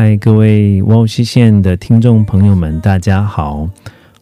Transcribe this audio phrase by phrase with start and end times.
[0.00, 3.68] 嗨，各位哇哦西县的听众朋友们，大家好，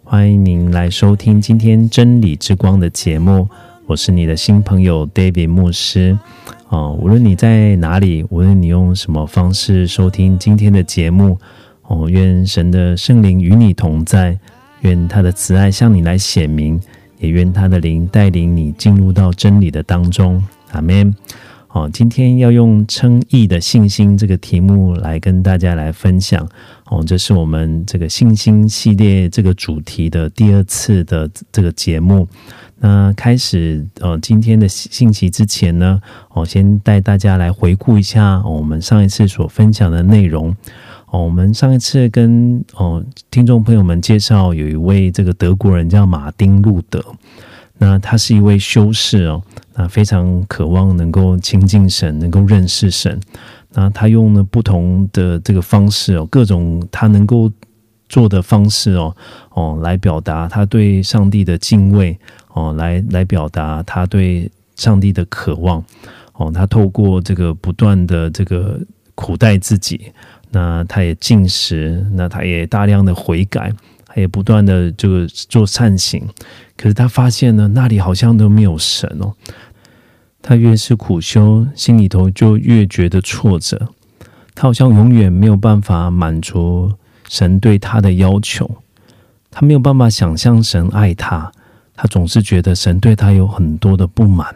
[0.02, 3.46] 欢迎您来收听今天真理之光的节目，
[3.84, 6.18] 我是你的新朋友 David 牧师。
[6.70, 11.38] 哦，无论你在哪里，无论你用什么方式收听今天的节目，
[11.82, 14.38] 哦，愿神的圣灵与你同在，
[14.80, 16.80] 愿他的慈爱向你来显明，
[17.18, 20.42] 也愿他的灵带领你进入到真理的当中。
[20.72, 21.14] 阿门。
[21.76, 26.48] 哦，今天要用称义的信心这个题目来跟大家来分享。
[26.86, 32.26] 哦，这是我们这个信心系列这个主题的第二次的这个节目。
[32.78, 36.00] 那开始呃今天的信息之前呢，
[36.32, 40.56] 我、先带大家来回顾一下、我们上一次所分享的内容。
[41.10, 47.04] 哦，我们上一次跟哦听众朋友们介绍有一位这个德国人叫马丁路德。
[47.78, 49.42] 那他是一位修士哦，
[49.74, 53.20] 那非常渴望能够亲近神，能够认识神。
[53.72, 57.52] 那他用了不同的这个方式哦，各种他能够
[58.08, 59.14] 做的方式哦，
[59.50, 62.18] 哦，来表达他对上帝的敬畏
[62.54, 65.84] 哦，来来表达他对上帝的渴望
[66.34, 66.50] 哦。
[66.50, 68.80] 他透过这个不断的这个
[69.14, 70.12] 苦待自己，
[70.50, 73.70] 那他也进食，那他也大量的悔改，
[74.20, 76.26] 也不断的这个做善行。
[76.76, 79.32] 可是他发现呢，那里好像都没有神哦。
[80.42, 83.88] 他越是苦修，心里头就越觉得挫折。
[84.54, 86.92] 他好像永远没有办法满足
[87.28, 88.70] 神对他的要求，
[89.50, 91.50] 他没有办法想象神爱他，
[91.94, 94.54] 他总是觉得神对他有很多的不满。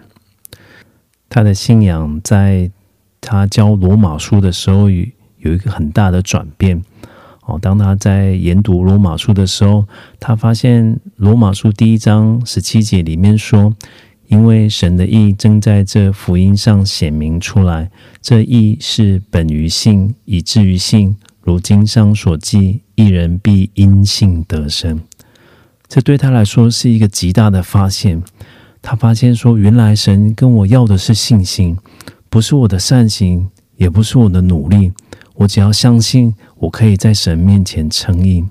[1.28, 2.70] 他的信仰在
[3.20, 5.06] 他教罗马书的时候有
[5.38, 6.82] 有一个很大的转变。
[7.58, 9.86] 当他在研读罗马书的时候，
[10.18, 13.74] 他发现罗马书第一章十七节里面说
[14.28, 17.90] ：“因为神的意正在这福音上显明出来，
[18.20, 21.16] 这意是本于信，以至于信。
[21.42, 25.00] 如经上所记，一人必因信得生。”
[25.88, 28.22] 这对他来说是一个极大的发现。
[28.82, 31.76] 他发现说，原来神跟我要的是信心，
[32.28, 34.92] 不是我的善行，也不是我的努力。
[35.40, 38.44] 我只要相信，我可以在神面前称义。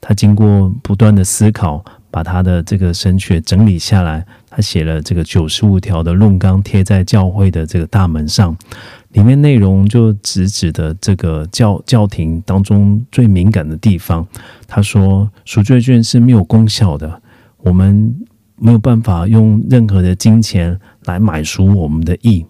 [0.00, 4.26] 他经过不断的思考，把他的这个神学整理下来。
[4.50, 8.56] 他写了这个九十五条的论纲，贴在教会的这个大门上。
[9.12, 14.26] 里面内容就直指的这个教教廷当中最敏感的地方。
[14.66, 17.22] 他说，赎罪券是没有功效的，
[17.58, 18.12] 我们
[18.56, 22.44] 没有办法用任何的金钱来买赎我们的义。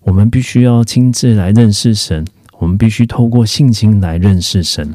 [0.00, 2.26] 我们必须要亲自来认识神。
[2.58, 4.94] 我们必须透过信心来认识神。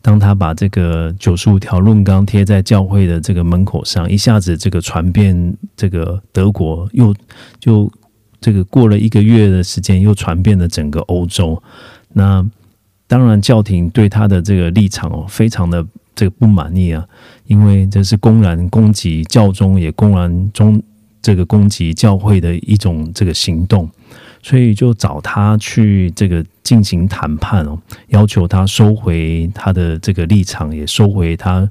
[0.00, 7.14] 当他把这个九十五条论纲贴在教会的这个门口上，一下子这个传遍这个德国，又
[7.58, 7.90] 就
[8.38, 11.62] 这个过了一个月的时间，又传遍了整个欧洲。
[12.12, 12.46] 那
[13.06, 17.02] 当然，教廷对他的这个立场哦，非常的这个不满意啊，
[17.46, 20.82] 因为这是公然攻击教宗，也公然中
[21.22, 23.88] 这个攻击教会的一种这个行动。
[24.44, 27.78] 所以就找他去这个进行谈判哦，
[28.08, 31.66] 要求他收回他的这个立场，也收回他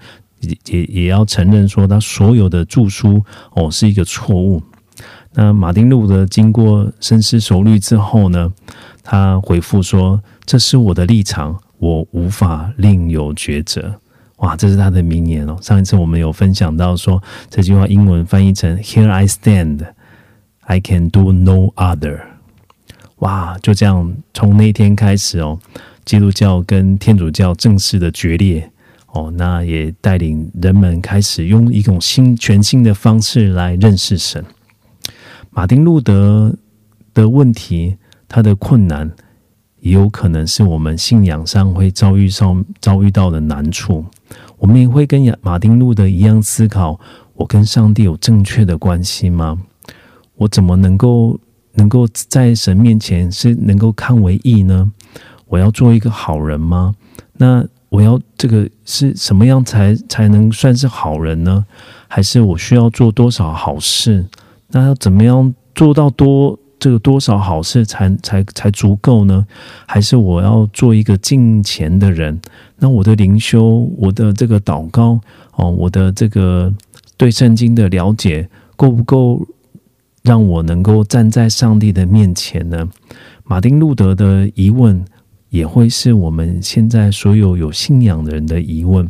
[0.66, 4.60] 也也要承认说他所有的著书哦是一个错误。
[5.34, 8.52] 那马丁路德经过深思熟虑之后呢，
[9.04, 13.94] 他回复说：“这是我的立场，我无法另有抉择。”
[14.38, 15.56] 哇，这是他的名言哦。
[15.62, 17.22] 上一次我们有分享到说
[17.52, 19.86] 这句话英文翻译成 “Here I stand,
[20.62, 22.22] I can do no other。”
[23.24, 25.58] 哇，就这样，从那天开始哦，
[26.04, 28.70] 基督教跟天主教正式的决裂
[29.14, 34.44] 哦，那也带领人们开始用一种新、全新的方式来认识神。
[35.52, 36.54] 马丁路德
[37.14, 37.96] 的问题，
[38.28, 39.10] 他的困难，
[39.80, 44.04] 也有可能是我们信仰上会遭遇上遭遇到的难处。
[44.58, 47.00] 我们也会跟马丁路德一样思考，
[47.36, 49.58] 我跟上帝有正确的关系吗？
[50.36, 51.40] 我怎么能够
[51.74, 54.92] 能够在神面前是能够看为义呢？
[55.48, 56.96] 我要做一个好人吗？
[57.34, 61.66] 那我要这个是什么样才才能算是好人呢？
[62.08, 64.26] 还是我需要做多少好事？
[64.70, 69.46] 那要怎么样做到多这个多少好事才才才足够呢？
[69.86, 72.40] 还是我要做一个敬虔的人？
[72.78, 75.20] 那我的灵修，我的这个祷告
[75.56, 76.74] 哦，我的这个
[77.16, 79.46] 对圣经的了解够不够
[80.24, 82.90] 让我能够站在上帝的面前呢？
[83.44, 85.06] 马丁路德的疑问。
[85.50, 89.08] 也会是我们现在所有有信仰的人的疑问。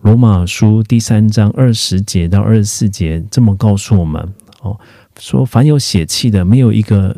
[0.00, 4.20] 罗马书第三章二十节到二十四节这么告诉我们：
[4.62, 4.76] 哦，
[5.16, 7.16] 说凡有血气的，没有一个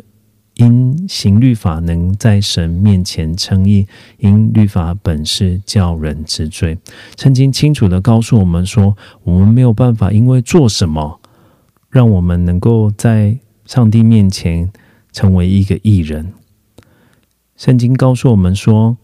[0.56, 3.86] 因行律法能在神面前称义，
[4.18, 6.76] 因律法本是叫人知罪。
[7.16, 8.94] 圣经清楚的告诉我们说，
[9.24, 11.17] 我们没有办法因为做什么，
[11.90, 14.70] 让我们能够在上帝面前
[15.12, 16.32] 成为一个义人。
[17.56, 18.96] 圣经告诉我们说，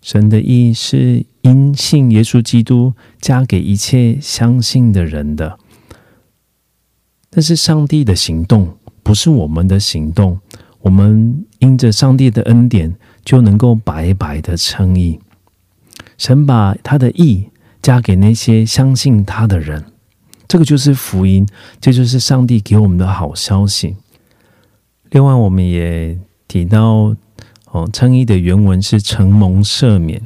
[0.00, 5.58] 神的意是因信耶稣基督加给一切相信的人的。
[7.30, 10.40] 但是上帝的行动不是我们的行动，
[10.80, 15.20] 我们因着上帝的恩典就能够白白的称义。
[16.18, 17.50] 神把他的义
[17.80, 19.91] 加给那些相信他的人，
[20.52, 21.46] 这个就是福音，
[21.80, 23.96] 这就是上帝给我们的好消息。
[25.08, 26.18] 另外，我们也。
[26.46, 27.16] 提到
[27.70, 30.20] 哦，称义的原文是承蒙赦免，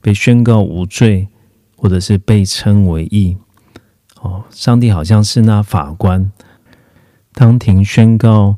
[0.00, 1.28] 被宣告无罪，
[1.76, 3.36] 或者是被称为义。
[4.22, 6.32] 哦，上帝好像是那法官，
[7.34, 8.56] 当庭宣告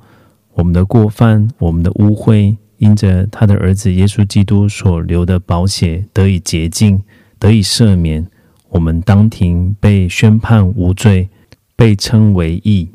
[0.52, 7.02] 我们的过犯、我们的污秽，因着他的儿子耶稣基督所流的宝血得以洁净、
[7.40, 8.30] 得以赦免，
[8.70, 11.28] 我们当庭被宣判无罪，
[11.76, 12.90] 被称为义。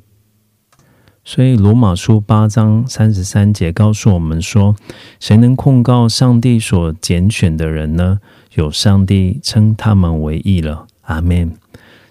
[1.24, 4.75] 所以，罗马书八章三十三节告诉我们说
[5.19, 8.19] ：“谁能控告上帝所拣选的人呢？
[8.54, 11.51] 有上帝称他们为义了。”阿门。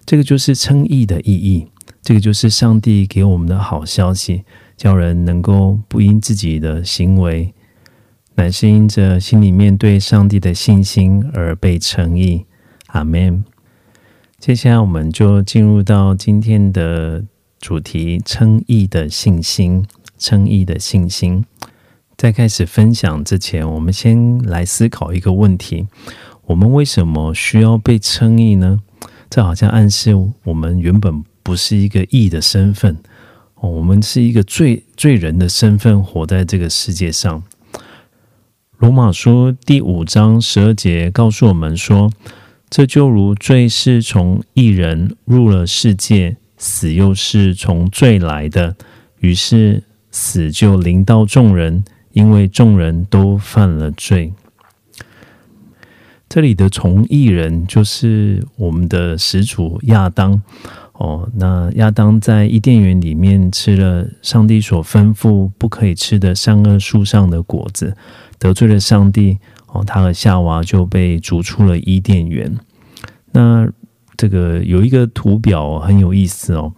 [0.05, 1.67] 这个就是称义的意义，
[2.01, 4.43] 这个就是上帝给我们的好消息，
[4.75, 7.53] 叫人能够不因自己的行为，
[8.35, 12.45] 乃是因着心里面对上帝的信心而被称义。
[12.87, 13.45] 阿门。
[14.45, 17.25] 接下来，我们就进入到今天的。
[17.59, 19.83] 主题称义的信心，
[20.19, 21.43] 称义的信心。
[22.15, 25.87] 在开始分享之前，我们先来思考一个问题：
[26.45, 28.81] 我们为什么需要被称义呢？
[29.31, 30.13] 这好像暗示
[30.43, 32.97] 我们原本不是一个义的身份，
[33.55, 37.41] 我们是一个罪罪人的身份，活在这个世界上。
[38.77, 42.11] 罗马书第五章十二节告诉我们说
[42.69, 48.77] ：“这就如罪是从一人入了世界。”死又是从罪来的，
[49.19, 51.83] 于是死就临到众人，
[52.13, 54.31] 因为众人都犯了罪。
[56.29, 60.41] 这里的从义人就是我们的始祖亚当
[60.93, 61.29] 哦。
[61.35, 67.95] 那亚当在伊甸园里面吃了上帝所吩咐不可以吃的善恶树上的果子，
[68.39, 69.37] 得罪了上帝
[69.75, 72.57] 哦，他和夏娃就被逐出了伊甸园。
[73.33, 73.69] 那
[74.15, 76.71] 这个有一个图表很有意思哦，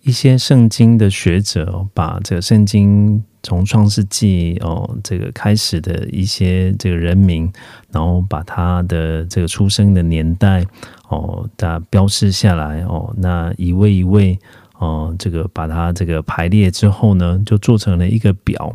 [0.00, 7.52] 一些圣经的学者把这个圣经从创世纪哦这个开始的一些这个人名，
[7.92, 10.64] 然后把他的这个出生的年代
[11.08, 14.38] 哦，大家标示下来哦，那一位一位
[14.78, 18.74] 哦，这个把它这个排列之后呢，就做成了一个表。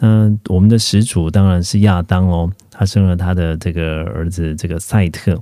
[0.00, 5.36] 那我们的始祖当然是亚当哦，他生了他的这个儿子这个赛特。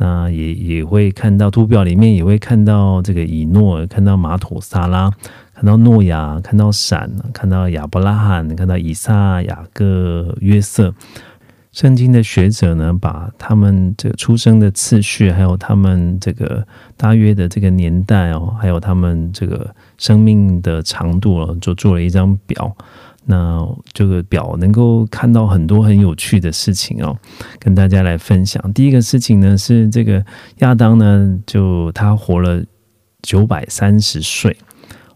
[0.00, 5.10] 那也也会看到图表里面也会看到这个以诺，看到马土萨拉，
[5.52, 10.94] 看到诺亚，看到闪，看到亚伯拉罕，看到以撒、雅各、约瑟。
[11.72, 16.64] 圣经的学者呢，把他们这个出生的次序，还有他们这个
[16.96, 22.72] 大约的这个年代哦，还有他们这个生命的长度哦，就做了一张表。
[23.30, 27.14] 那这个表能够看到很多很有趣的事情哦，
[27.58, 28.72] 跟大家来分享。
[28.72, 30.24] 第一个事情呢是这个
[30.60, 32.64] 亚当呢，就他活了
[33.20, 34.56] 九百三十岁。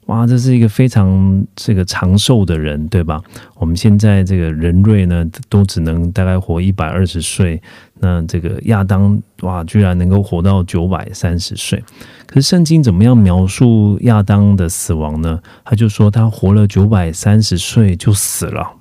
[0.06, 3.22] 哇，这是一个非常这个长寿的人，对吧？
[3.54, 7.62] 我们现在这个人类呢，都只能大概活一百二十岁。
[8.00, 11.82] 那这个亚当哇，居然能够活到九百三十岁。
[12.26, 15.40] 可是圣经怎么样描述亚当的死亡呢？
[15.64, 18.72] 他就说他活了九百三十岁就死了。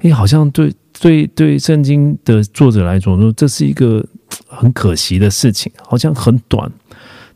[0.00, 4.04] 诶，好像对对对，圣经的作者来说，说这是一个
[4.46, 6.70] 很可惜的事情，好像很短。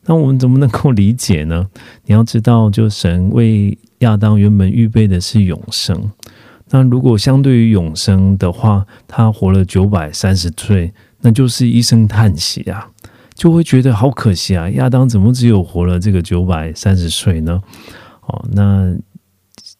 [0.07, 1.67] 那我们怎么能够理解呢？
[2.07, 6.11] 你要知道，就神为亚当原本预备的是永生。
[6.71, 12.89] 那如果相对于永生的话，他活了九百三十岁，那就是一声叹息啊，
[13.35, 14.69] 就会觉得好可惜啊！
[14.71, 17.63] 亚当怎么只有活了这个九百三十岁呢？
[18.27, 18.95] 哦，那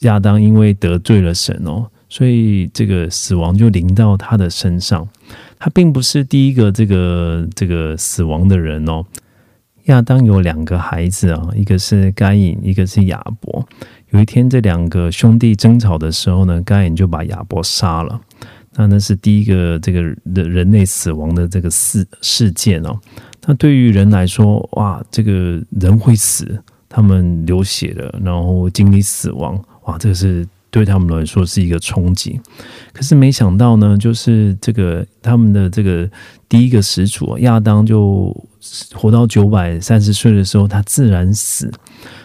[0.01, 5.09] 亚当因为得罪了神哦，所以这个死亡就临到他的身上。
[5.59, 9.05] 他并不是第一个这个这个死亡的人哦。
[9.85, 13.67] 亚当有两个孩子啊，一个是该隐，一个是亚伯。
[14.11, 18.21] 有一天，这两个兄弟争吵的时候呢，该隐就把亚伯杀了。
[18.77, 22.99] 那那是第一个这个人人类死亡的这个事事件哦。
[23.47, 32.41] 那对于人来说，哇，这个人会死，他们流血了，然后经历死亡，哇，这个是对他们来说是一个冲击。
[32.93, 36.11] 可是没想到呢，就是这个他们的这个
[36.49, 38.35] 第一个始祖亚当就。
[38.95, 41.71] 活到九百三十岁的时候，他自然死。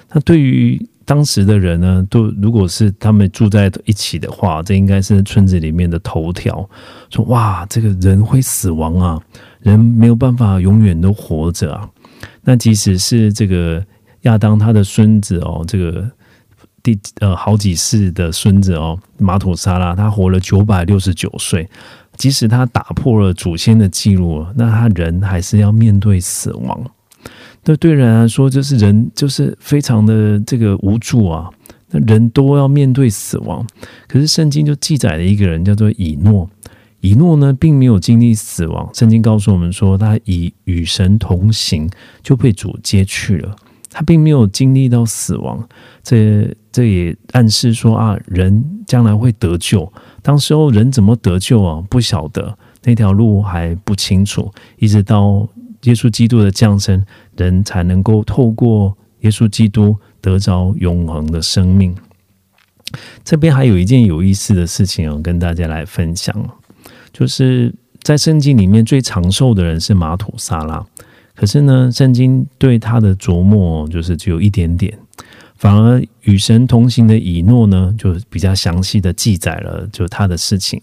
[0.09, 6.67] 那对于当时的人呢，都如果是他们住在一起的话，这应该是村子里面的头条。
[7.09, 9.21] 说哇，这个人会死亡啊，
[9.59, 11.89] 人没有办法永远都活着啊。
[12.41, 13.83] 那即使是这个
[14.21, 16.09] 亚当他的孙子哦，这个
[17.19, 21.67] 呃好几世的孙子哦，马土沙拉，他活了九百六十九岁。
[22.17, 26.91] 即使他打破了祖先的记录，那他人还是要面对死亡。
[27.63, 31.49] 那对人来说，就是人就是非常的这个无助啊。
[31.91, 33.65] 那人都要面对死亡，
[34.07, 36.49] 可是圣经就记载了一个人叫做以诺。
[37.01, 38.89] 以诺呢，并没有经历死亡。
[38.93, 41.89] 圣经告诉我们说，他以与神同行，
[42.21, 43.55] 就被主接去了。
[43.89, 45.67] 他并没有经历到死亡。
[46.03, 49.91] 这这也暗示说啊，人将来会得救。
[50.21, 51.83] 当时候人怎么得救啊？
[51.89, 55.47] 不晓得那条路还不清楚，一直到
[55.83, 57.03] 耶稣基督的降生，
[57.37, 61.95] 人才能够透过耶稣基督得着永恒的生命。
[63.23, 66.35] 这边还有一件有意思的事情哦，跟大家来分享，
[67.13, 70.85] 就是在圣经里面最长寿的人是马土沙拉，
[71.35, 74.97] 可是呢，圣经对他的琢磨就是只有一点点。
[75.55, 80.79] 反而与神同行的以诺呢，就比较详细的记载了就他的事情。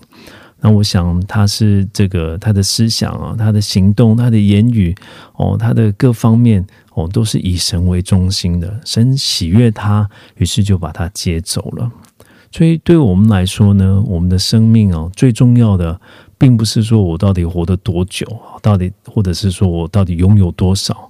[0.58, 4.92] 那我想他是这个他的思想啊，他的行动，他的言语
[5.34, 8.80] 哦，他的各方面哦，都是以神为中心的。
[8.84, 11.88] 神喜悦他，于是就把他接走了。
[12.50, 16.00] 所以对我们来说呢，我们的生命哦，最重要的
[16.36, 18.26] 并不是说我到底活得多久，
[18.60, 21.08] 到底或者是说我到底拥有多少，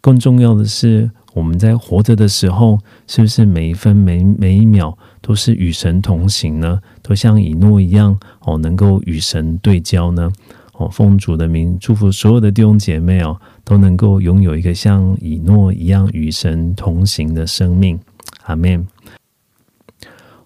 [0.00, 1.08] 更重要的是。
[1.36, 6.80] 我们在活着的时候，是不是每一分每每一秒都是与神同行呢？
[7.02, 10.32] 都像以诺一样哦，能够与神对焦呢？
[10.72, 18.00] 哦，奉主的名祝福所有的弟兄姐妹哦，都能够拥有一个像以诺一样与神同行的生命。
[18.44, 18.86] 阿门。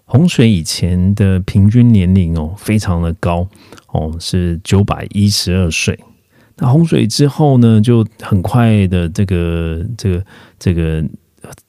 [0.03, 3.47] 洪水以前的平均年龄哦，非常的高
[3.93, 5.97] 哦，是九百一十二岁。
[6.63, 10.23] 那洪水之后呢，就很快的这个这个
[10.59, 11.03] 这个，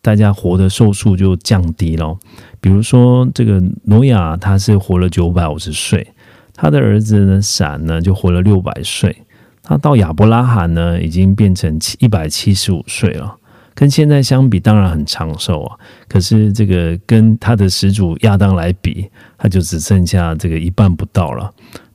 [0.02, 2.14] 大家活的寿数就降低了。
[2.60, 6.06] 比如说，这个挪亚他是活了九百五十岁，
[6.54, 9.16] 他的儿子呢闪呢就活了六百岁，
[9.62, 13.34] 他到亚伯拉罕呢已经变成七一百七十五岁了，
[13.74, 15.78] 跟现在相比当然很长寿啊。
[16.06, 19.08] 可是这个跟他的始祖亚当来比，
[19.38, 21.50] 他就只剩下这个一半不到了。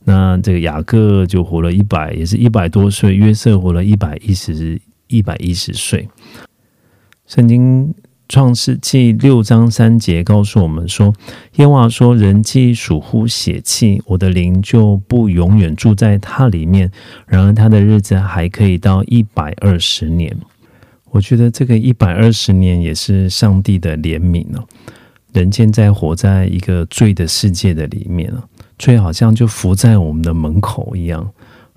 [0.09, 6.07] 那这个雅各就活了一百，也是一百多岁；约瑟活了一百一十一百一十岁。
[7.25, 7.93] 圣经
[8.29, 11.13] 创世纪六章三节告诉我们说
[11.59, 16.89] ：“耶和华说，人既属乎血气，我的灵就不永远住在他里面。
[17.25, 20.33] 然而他的日子还可以到一百二十年。”
[21.11, 24.65] 我觉得这个一百二十年也是上帝的怜悯了。
[25.33, 28.47] 人现在活在一个罪的世界的里面了。
[28.77, 31.27] 罪好像就伏在我们的门口一样，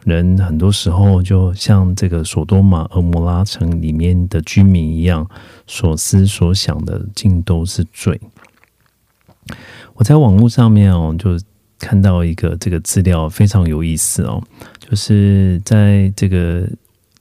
[0.05, 5.29] 人很多时候就像这个索多玛、俄摩拉城里面的居民一样，
[5.67, 8.21] 所思所想的尽都是罪。
[9.95, 11.39] 我在网络上面哦，就
[11.79, 14.43] 看到一个这个资料非常有意思哦，
[14.79, 16.69] 就是在这个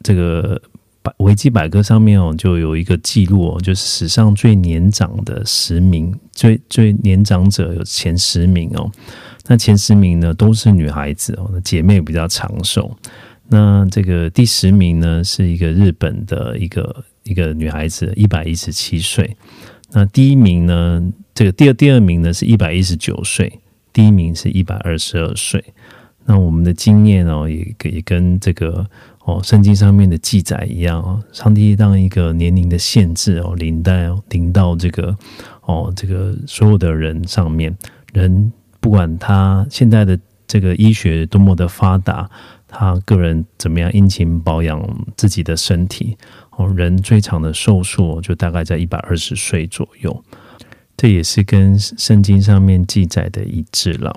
[0.04, 0.62] 这个
[1.02, 8.92] 百维基百科上面哦，就有一个记录哦，就是史上最年长的十名，最最年长者有前十名哦。
[9.50, 12.96] 那前十名呢都是女孩子哦，那姐妹比较长寿。
[13.48, 19.36] 那这个第十名呢是一个日本的一个一个女孩子，一百一十七岁。
[19.92, 23.52] 那第一名呢，这个第二第二名呢是一百一十九岁，
[23.92, 25.64] 第一名是一百二十二岁。
[26.26, 28.86] 那我们的经验哦，也也跟这个
[29.26, 33.92] 哦圣经上面的记载一样哦，上帝让一个年龄的限制哦，临到
[34.30, 35.18] 临到这个
[35.62, 37.76] 哦这个所有的人上面，
[38.14, 40.18] 人不管他现在的
[40.48, 42.30] 这个医学多么的发达，
[42.68, 44.82] 他个人怎么样殷勤保养
[45.16, 46.18] 自己的身体
[46.52, 50.24] 哦，人最长的寿数就大概在一百二十岁左右，
[50.98, 54.16] 这也是跟圣经上面记载的一致了。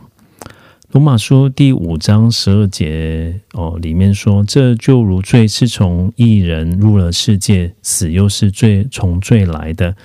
[0.92, 9.96] 罗马书第五章十二节哦，里面说：“这就如罪是从一人入了世界，死又是罪从罪来的，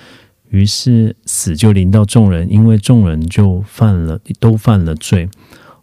[0.49, 5.29] 于是死就临到众人，因为众人就犯了，都犯了罪。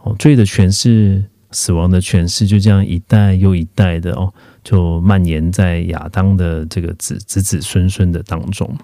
[0.01, 8.77] 哦，罪的权势，死亡的权势，就这样一代又一代的哦，就蔓延在亚当的这个子子子孙孙的当中，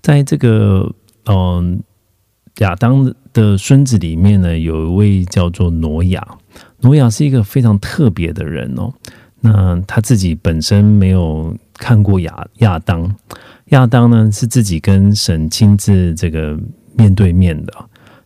[0.00, 0.92] 在这个
[1.26, 1.82] 嗯。”
[2.58, 6.22] 亚当的孙子里面呢，有一位叫做挪亚。
[6.80, 8.92] 挪亚是一个非常特别的人哦。
[9.40, 13.16] 那他自己本身没有看过亚亚当，
[13.72, 16.58] 亚当呢是自己跟神亲自这个
[16.96, 17.72] 面对面的。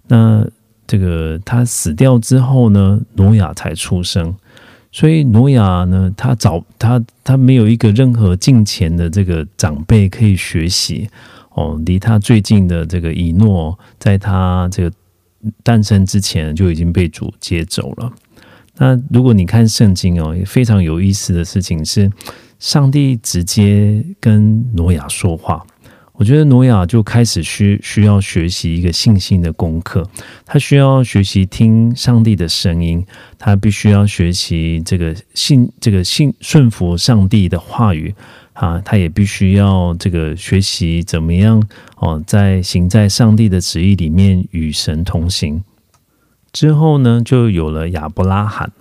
[0.06, 0.46] 那
[0.86, 4.34] 这个他死掉之后呢，挪亚才出生。
[4.92, 11.08] 所以挪亚呢，他找他他没有一个任何近前的这个长辈可以学习。
[11.50, 14.92] 哦，离他最近的这个以诺，在他这个
[15.62, 18.12] 诞生之前就已经被主接走了。
[18.76, 22.10] 那如果你看圣经哦，非常有意思的事情是，
[22.58, 25.64] 上帝直接跟挪亚说话。
[26.14, 30.08] 我觉得挪亚就开始需需要学习一个信心的功课，
[30.46, 33.06] 他需要学习听上帝的声音，
[33.38, 38.14] 他必须要学习这个信这个信顺服上帝的话语。
[38.54, 41.62] 啊，他也必须要这个学习怎么样
[41.96, 45.62] 哦，在行在上帝的旨意里面与神同行。
[46.52, 48.72] 之后呢，就有了亚伯拉罕。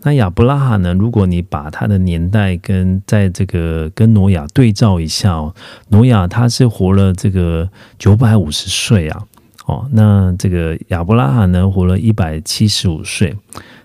[0.00, 5.52] 那亚伯拉罕呢，如果你把他的年代跟在这个跟挪亚对照一下哦，
[5.88, 9.22] 挪亚他是活了这个九百五十岁啊，
[9.66, 13.36] 哦，那这个亚伯拉罕呢，活了一百七十五岁。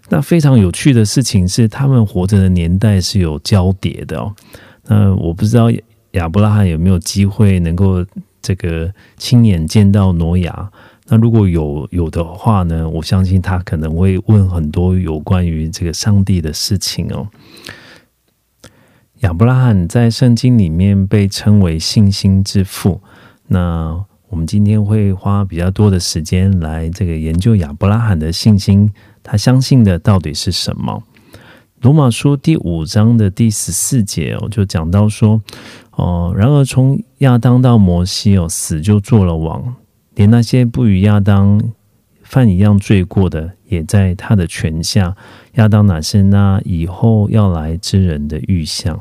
[0.09, 4.35] 那非常有趣的事情是，他们活着的年代是有交叠的哦。
[4.85, 5.71] 那我不知道
[6.11, 8.05] 亚伯拉罕有没有机会能够
[8.39, 10.69] 这个亲眼见到挪亚。
[11.07, 17.27] 那如果有有的话呢，我相信他可能会问很多有关于这个上帝的事情哦。
[19.19, 23.01] 亚伯拉罕在圣经里面被称为信心之父。
[23.47, 31.03] 那我们今天会花比较多的时间来这个研究亚伯拉罕的信心，他相信的到底是什么？
[31.81, 35.41] 罗马书第五章的第十四节哦，就讲到说，
[35.91, 39.75] 哦，然而从亚当到摩西哦，死就做了王，
[40.15, 41.61] 连那些不与亚当
[42.21, 45.15] 犯一样罪过的，也在他的权下。
[45.53, 48.99] 亚当乃是那以后要来之人的预象。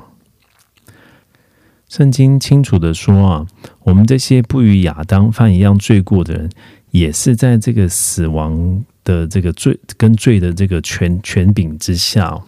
[1.89, 3.47] 圣经清楚的说啊，
[3.81, 6.51] 我们这些不与亚当犯一样罪过的人，
[6.91, 12.41] 也是在这个死亡的这个罪跟罪的这个权权柄之下。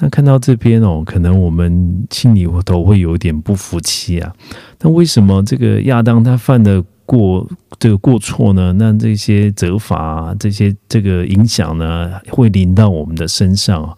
[0.00, 4.32] 那看到这边哦，可能我们心里头会有点不服气啊。
[4.80, 8.70] 那为什么这个亚当他犯的过这个过错呢？
[8.74, 13.96] 那这些责罚、这些这个影响呢，会临到我们的身上？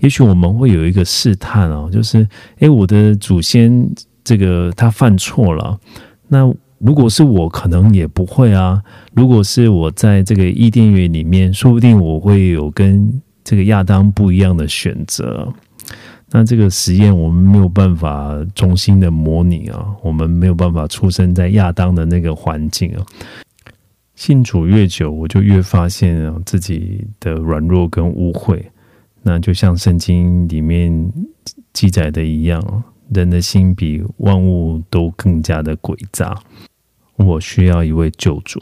[0.00, 2.26] 也许我们会有一个试探啊，就是
[2.58, 3.88] 诶，我的祖先
[4.24, 5.78] 这个他犯错了，
[6.26, 8.82] 那如果是我，可能也不会啊。
[9.14, 13.22] 如果是我在这个伊甸园里面，说不定我会有跟。
[13.44, 15.50] 这个亚当不一样的选择，
[16.30, 23.04] 那这个实验我们没有办法重新的模拟啊，我们没有办法出生在亚当的那个环境啊。
[24.14, 28.62] 信主越久，我就越发现啊自己的软弱跟污秽。
[29.22, 31.12] 那就像圣经里面
[31.72, 36.36] 记载的一样，人的心比万物都更加的诡诈。
[37.16, 38.60] 我需要一位救主。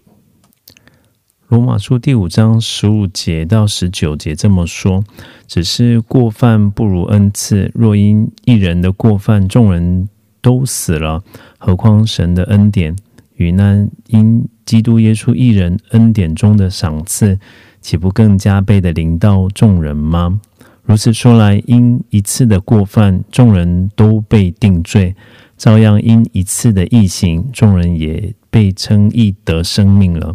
[1.48, 5.04] 罗马书第五章十五节到十九节这么说：
[5.46, 7.70] 只是过犯不如恩赐。
[7.72, 10.08] 若因一人的过犯，众人
[10.42, 11.22] 都死了，
[11.56, 12.96] 何况神的恩典
[13.36, 17.38] 与那因基督耶稣一人恩典中的赏赐，
[17.80, 20.40] 岂不更加倍的临到众人吗？
[20.82, 25.14] 如此说来，因一次的过犯，众人都被定罪；
[25.56, 30.34] 照样因一次的异行，众人也被称义得生命了。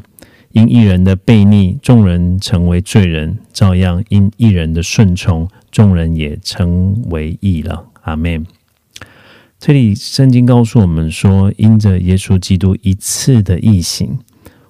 [0.53, 7.85] 因一人的悖逆，众人成为罪人；照样因一人的顺从，众人也成为义了。
[8.01, 8.45] 阿门。
[9.59, 14.17] 这里圣经告诉我们说，因着耶稣基督一次的义行，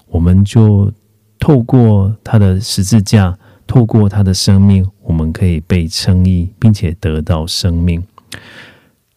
[0.09, 0.91] 我们就
[1.39, 8.03] 透过他的十字架透过他的生命，我们可以被称义，并且得到生命。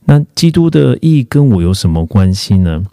[0.04, 2.84] 那基督的义跟我有什么关系呢？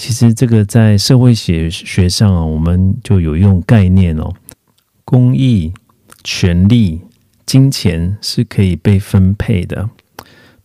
[0.00, 4.32] 其实这个在社会学学上啊，我们就有用概念哦，
[5.04, 5.74] 公益、
[6.24, 7.02] 权利、
[7.44, 9.90] 金钱是可以被分配的。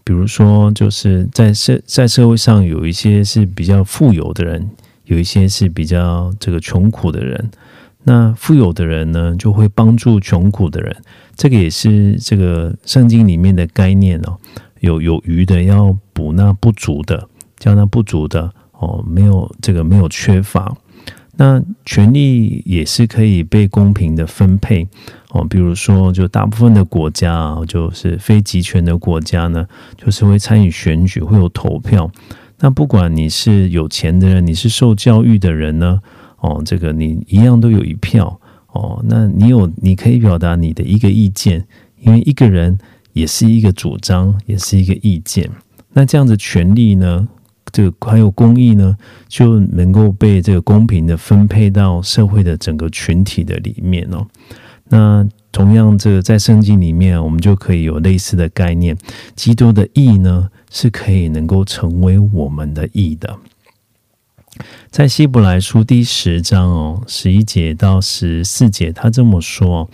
[0.06, 4.70] 比如说，就是在社在社会上有一些是比较富有的人，
[5.04, 7.52] 有一些是比较这个穷苦的人。
[8.04, 10.96] 那富有的人呢，就会帮助穷苦的人。
[11.36, 14.38] 这个也是这个圣经里面的概念哦。
[14.80, 17.28] 有有余的要补那不足的，
[17.60, 20.76] 叫那不足的哦，没有这个没有缺乏。
[21.38, 24.88] 那权力也是可以被公平的分配
[25.30, 25.46] 哦。
[25.50, 32.10] 比如说，就大部分的国家啊，就是非集权的国家呢，就是会参与选举，会有投票。
[32.60, 36.00] 那不管你是有钱的人，你是受教育的人呢，
[36.40, 38.40] 哦，这个你一样都有一票
[38.72, 39.04] 哦。
[39.08, 41.66] 那你有你可以表达你的一个意见，
[42.02, 42.78] 因为一个人。
[43.16, 45.50] 也是一个主张，也是一个意见。
[45.94, 47.26] 那这样子权利呢，
[47.76, 48.96] 这个还有公益呢，
[49.28, 54.26] 就能够被这个公平的分配到社会的整个群体的里面哦。
[54.88, 58.98] 那同样，这个在圣经里面，我们就可以有类似的概念。
[59.36, 63.38] 基督的义呢，是可以能够成为我们的义的。
[64.90, 69.90] 在希伯来书第十章哦，十一节到十四节，他这么说。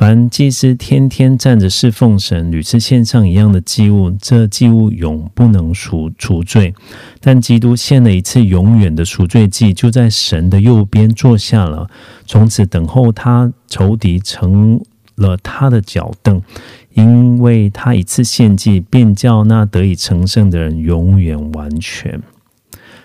[0.00, 6.72] 凡祭司天天站着侍奉神，屡次献上一样的祭物，这祭物永不能除除罪。
[7.20, 11.90] 但基督献了一次永远的赎罪祭，就在神的右边坐下了，
[12.24, 14.80] 从此等候他仇敌成
[15.16, 16.40] 了他的脚凳，
[16.94, 22.18] 因为他一次献祭，便叫那得以成圣的人永远完全。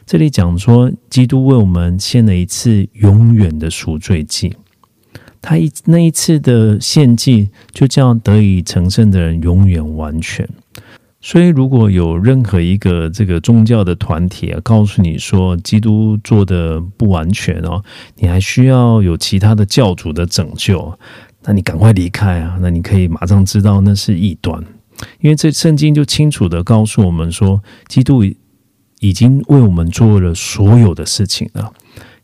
[0.05, 4.55] 这里讲说，基督为我们献了一次永远的赎罪祭。
[5.47, 10.49] 他一那一次的献祭，就叫得以成圣的人永远完全。
[11.21, 17.83] 所以，如果有任何一个这个宗教的团体啊，告诉你说基督做的不完全哦，
[18.15, 20.97] 你还需要有其他的教主的拯救，
[21.43, 22.57] 那你赶快离开啊！
[22.59, 24.59] 那你可以马上知道那是异端，
[25.19, 28.23] 因为这圣经就清楚的告诉我们说，基督
[28.99, 31.71] 已经为我们做了所有的事情了，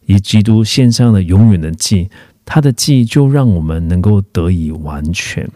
[0.08, 2.10] 以基督献上了永远的祭。
[2.46, 5.50] 他的记忆就让我们能够得以完全。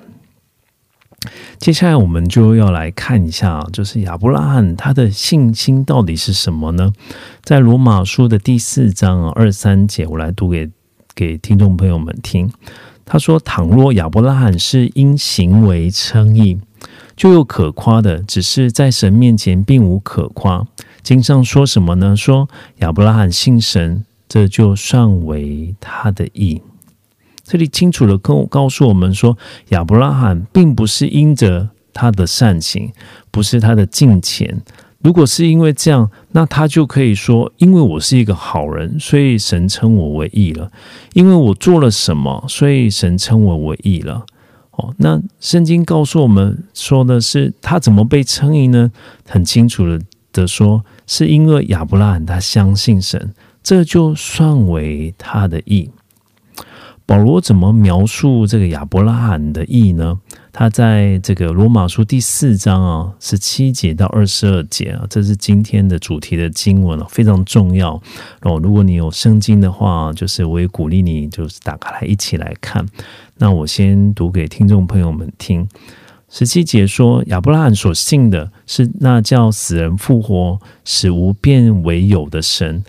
[1.57, 6.93] 接下来我们就要来看一下，就是亚伯拉罕他的信心到底是什么呢？
[7.43, 10.69] 在罗马书的第四章二三节，我来读给
[11.15, 12.51] 给听众朋友们听。
[13.05, 16.59] 他说：“倘若亚伯拉罕是因行为称义，
[17.15, 20.67] 就有可夸的；只是在神面前并无可夸。
[21.01, 22.15] 经上说什么呢？
[22.15, 26.61] 说亚伯拉罕信神，这就算为他的义。”
[27.45, 29.37] 这里清楚的跟告诉我们说，
[29.69, 32.91] 亚伯拉罕并不是因着他的善行，
[33.29, 34.61] 不是他的敬虔。
[35.03, 40.67] 如果是因为这样，那他就可以说，因为我是一个好人，所以神称我为义了；
[41.13, 44.25] 因为我做了什么，所以神称我为义了。
[44.71, 48.91] 哦，那圣经告诉我们说的是，他怎么被称义呢？
[49.29, 50.01] 很清楚的
[50.33, 53.31] 的说，是因为亚伯拉罕他相信神，
[53.61, 55.91] 这就算为他的义。
[57.07, 60.19] 保罗怎么描述这个亚伯拉罕的义呢？
[60.51, 68.01] 他在这个罗马书第四章啊，十七节到二十二节啊，这是今天的主题的经文了，非常重要
[68.41, 68.59] 哦。
[68.63, 72.83] 如果你有圣经的话，就是我也鼓励你，就是打开来一起来看。
[73.37, 75.67] 那我先读给听众朋友们听。
[76.27, 82.83] 十七节说，亚伯拉罕所信的是那叫死人复活、使无变为有的神。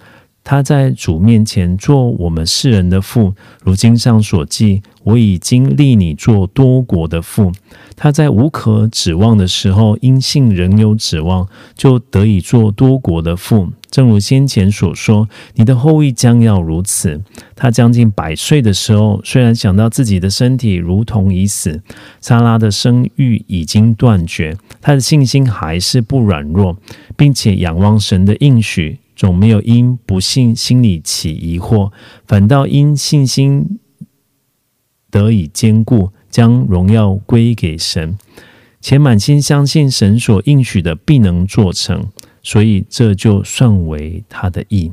[0.48, 7.50] 他在主面前做我们世人的父，如经上所记，我已经立你做多国的父。
[7.96, 13.70] 他在无可指望的时候，因信仍有指望，就得以做多国的父。
[13.90, 17.20] 正如先前所说，你的后裔将要如此。
[17.56, 21.82] 他将近百岁的时候，虽然想到自己的身体如同已死，
[22.20, 26.76] 撒拉的生育已经断绝，他的信心还是不软弱，
[27.16, 29.00] 并且仰望神的应许。
[29.16, 31.90] 总没有因不信心里起疑惑，
[32.26, 33.80] 反倒因信心
[35.10, 38.18] 得以坚固，将荣耀归给神，
[38.82, 42.04] 且满心相信神所应许的必能做成，
[42.42, 44.92] 所以这就算为他的义。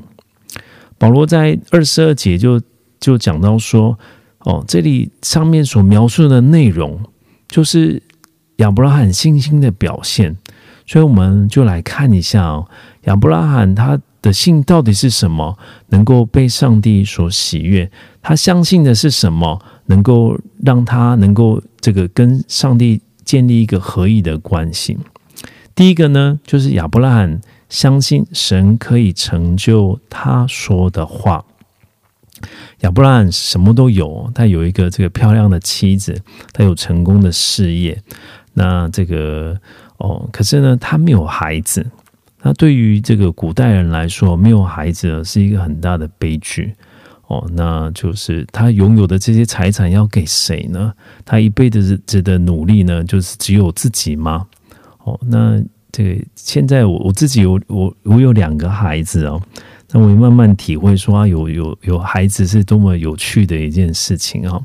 [0.97, 2.61] 保罗在二十二节就
[3.01, 3.99] 就讲到说，
[4.39, 6.97] 哦，这里上面所描述的内容，
[7.49, 8.01] 就是
[8.57, 10.37] 亚伯拉罕信心的表现，
[10.87, 12.69] 所以我们就来看一下哦，
[13.03, 13.99] 亚伯拉罕他。
[14.23, 15.59] 的信到底是什么，
[15.89, 17.91] 能够被上帝所喜悦？
[18.21, 24.97] 他相信的是什么，能够让他能够这个跟上帝建立一个合意的关系？
[25.75, 31.43] 第一个呢，就是亚伯拉罕相信神可以成就他说的话。
[32.79, 36.21] 亚伯拉罕什么都有，他有一个这个漂亮的妻子，
[36.53, 38.01] 他有成功的事业。
[38.53, 39.59] 那这个
[39.97, 41.85] 哦，可是呢，他没有孩子。
[42.45, 46.73] 那对于这个古代人来说，没有孩子是一个很大的悲剧
[47.27, 47.49] 哦。
[47.53, 50.93] 那就是他拥有的这些财产要给谁呢？
[51.23, 54.45] 他一辈子子的努力呢，就是只有自己吗？
[55.05, 59.41] 哦，那这个现在我我自己有我我有两个孩子哦，
[59.91, 64.61] 那我慢慢体会说啊，有有有孩子是多么有趣的一件事情啊。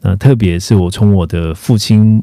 [0.00, 2.22] 那特别是我从我的父亲。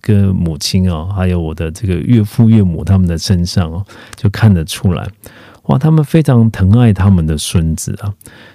[0.00, 3.84] 跟母亲哦，还有我的这个岳父岳母他们的身上哦，
[4.16, 5.06] 就看得出来，
[5.64, 8.12] 哇，他们非常疼爱他们的孙子啊。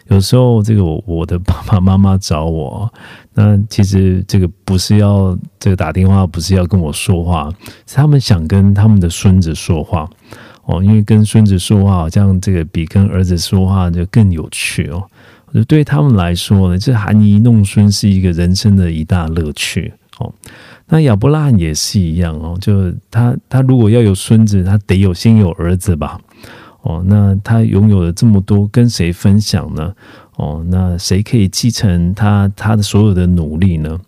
[0.07, 2.91] 有时候这个我我的爸爸妈妈找我，
[3.33, 7.49] 那其实这个不是要这个打电话，不是要跟我说话，
[7.87, 10.07] 是他们想跟他们的孙子说话
[10.65, 15.03] 哦，因为跟孙子说话好像这个比跟儿子说话就更有趣哦。
[15.53, 20.33] 就对他们来说呢，这含饴弄孙是一个人生的一大乐趣哦。
[20.87, 26.19] 那亚伯拉罕也是一样哦，就他他如果要有孙子，他得有先有儿子吧？
[26.81, 29.91] 哦，那他拥有了这么多，跟谁分享呢？
[30.35, 33.99] 哦，那谁可以继承他他的所有的努力呢？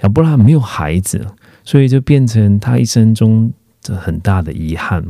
[0.00, 1.24] 亚伯拉罕没有孩子，
[1.62, 5.04] 所以就变成他一生中这很大的遗憾。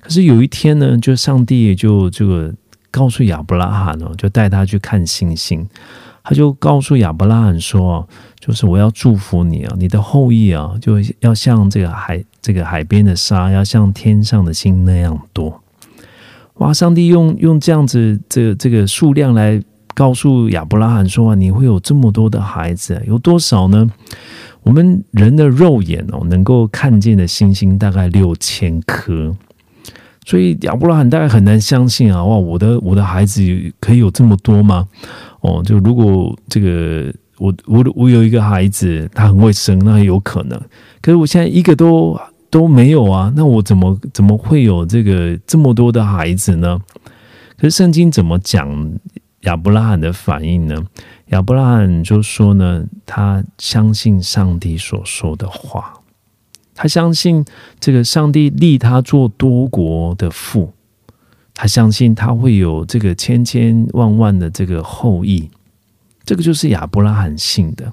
[0.00, 2.54] 可是有一天呢，就上帝就这个
[2.90, 5.68] 告诉亚伯拉罕哦，就带他去看星星。
[6.24, 8.06] 他就告诉亚伯拉罕说
[8.48, 15.62] ：“就是我要祝福你啊，你的后裔啊，就要像这个海，这个海边的沙，要像天上的星那样多。”
[16.56, 16.72] 哇！
[16.72, 19.62] 上帝用用这样子这这个数量来
[19.94, 23.86] 告诉亚伯拉罕说：“啊，你会有这么多的孩子，有多少呢？
[24.62, 29.36] 我们人的肉眼哦，能够看见的星星大概六千颗，
[30.24, 32.24] 所以亚伯拉罕大概很难相信啊！
[32.24, 33.42] 哇，我的我的孩子
[33.78, 34.88] 可以有这么多吗？”
[35.42, 40.60] 哦，就如果这个我我我有一个孩子，他很会生，那有可能。
[41.00, 42.18] 可是我现在一个都
[42.50, 46.80] 都没有啊，那我怎么怎么会有这个这么多的孩子呢？
[47.56, 48.92] 可是圣经怎么讲
[49.42, 50.76] 亚伯拉罕的反应呢？
[51.28, 55.94] 亚伯拉罕就说呢，他相信上帝所说的话，
[56.74, 57.44] 他相信
[57.78, 60.72] 这个上帝立他做多国的父。
[61.60, 65.50] 他相信他会有这个千千万万的这个后裔，
[66.28, 67.90] 这个就是亚伯拉罕信的。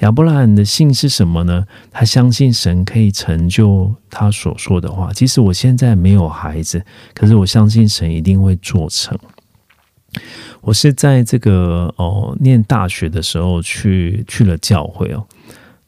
[0.00, 1.66] 亚伯拉罕的信是什么呢？
[1.90, 5.10] 他相信神可以成就他所说的话。
[5.14, 9.18] 即使我现在没有孩子，可是我相信神一定会做成。
[10.60, 15.26] 我是在这个哦念大学的时候去去了教会哦。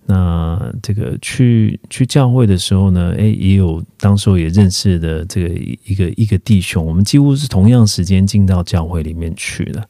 [0.07, 9.87] 那这个去去教会的时候呢，诶，也有当时候也认识的这个一个一个弟兄，我们几乎是同样时间进到教会里面去的。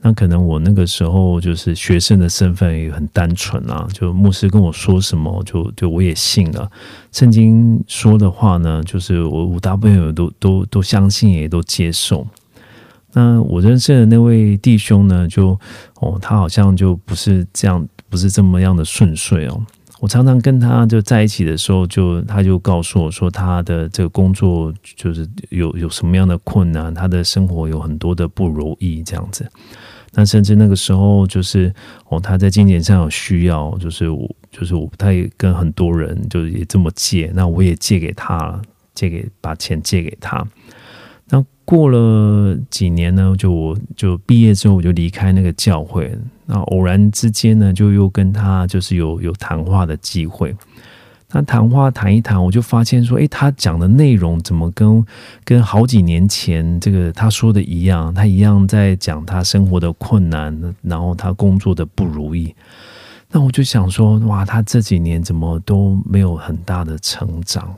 [0.00, 6.70] 那可能我那个时候就是学生的身份也很单纯啊，就牧师跟我说什么，就就我也信了。
[7.12, 12.26] 圣经说的话呢，就是我我大部分都都都相信，也都接受。
[13.12, 15.58] 那我认识的那位弟兄呢，就
[16.00, 17.86] 哦，他好像就不是这样。
[18.10, 19.62] 不是这么样的顺遂哦。
[20.00, 29.50] 我常常跟他就在一起的时候，就他就告诉我说，他的这个工作就是有有什么样的困难，他的生活有很多的不如意这样子。
[30.12, 31.72] 那甚至那个时候，就是
[32.08, 38.62] 哦，他在金钱上有需要，就是我就是我，不太跟很多人就是也这么借，那我也借给他了，
[38.94, 40.46] 借给把钱借给他。
[41.68, 46.10] 过了几年呢，就我就毕业之后，我就离开那个教会。
[46.46, 50.56] 那偶然之间呢，就又跟他就是有有谈话的机会。
[51.30, 55.04] 那谈话谈一谈，我就发现说，诶，他讲的内容怎么跟
[55.44, 58.14] 跟好几年前这个他说的一样？
[58.14, 62.54] 他一样在讲他生活的困难，然后他工作的不如意。
[63.30, 67.76] 那我就想说，哇，他这几年怎么都没有很大的成长？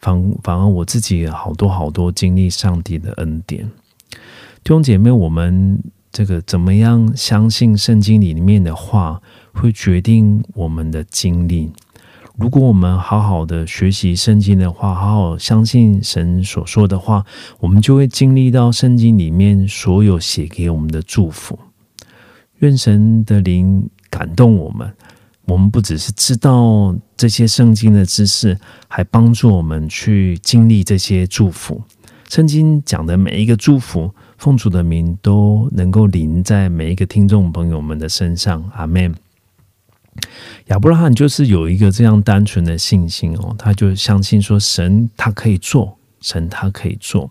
[0.00, 3.68] 反反而我自己好多好多经历上帝的恩典，
[4.62, 5.82] 弟兄姐妹，我们
[6.12, 9.20] 这个怎么样相信圣经里面的话，
[9.52, 11.72] 会决定我们的经历。
[12.36, 17.26] 如果我们好好的学习圣经的话，好好相信神所说的话，
[17.58, 21.58] 我们就会经历到圣经里面所有写给我们的祝福。
[22.58, 24.92] 愿神的灵感动我们。
[25.46, 31.82] 我们不只是知道这些圣经的知识，还帮助我们去经历这些祝福。
[32.28, 38.62] 圣经讲的每一个祝福，奉主的名都能够临在每一个听众朋友们的身上。
[38.74, 39.12] 阿门。
[40.66, 47.30] 亚伯拉罕就是有一个这样单纯的信心哦，他就相信说神他可以做，神他可以做。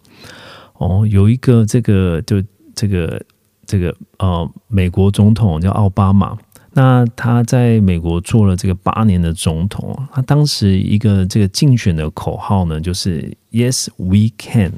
[0.73, 3.21] 哦，有一个这个就这个
[3.65, 6.37] 这个呃，美国总统叫奥巴马，
[6.79, 14.73] 那他在美国做了这个八年的总统，他当时一个这个竞选的口号呢，就是 Yes we can，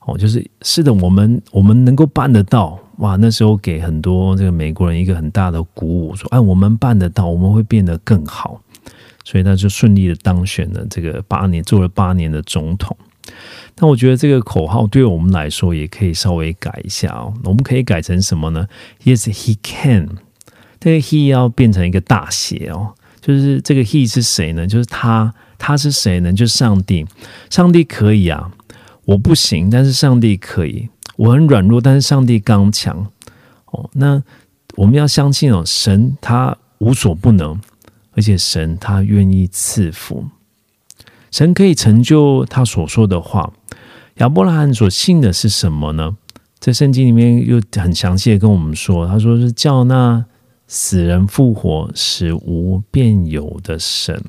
[0.00, 2.78] 哦，就是是的，我们我们能够办得到。
[2.98, 8.60] 哇，那时候给很多这个美国人一个很大的鼓舞，说：“哎，我们办得到，我们会变得更好。”
[9.24, 12.94] 所以他就顺利的当选了这个八年，做了八年的总统。
[13.78, 17.32] 那我觉得这个口号对我们来说也可以稍微改一下哦。
[17.44, 18.66] 我们可以改成什么呢
[19.02, 20.25] ？Yes, he can。
[20.80, 24.66] 这个 he 要变成一个大写哦，就是这个 he 是谁呢？
[24.66, 26.32] 就是他，他是谁呢？
[26.32, 27.06] 就是上帝。
[27.50, 28.50] 上帝可以啊，
[29.04, 30.88] 我不行，但是上帝可以。
[31.16, 33.06] 我很软弱，但是上帝刚强
[33.66, 33.88] 哦。
[33.94, 34.22] 那
[34.74, 37.58] 我们要相信哦，神他无所不能，
[38.12, 40.26] 而且神他愿意赐福，
[41.30, 43.50] 神可以成就他所说的话。
[44.16, 46.16] 亚伯拉罕所信的是什么呢？
[46.58, 50.24] 在圣经里面又很详细的跟我们说，他说是叫那
[50.66, 54.22] 死人复活、使无变有的神。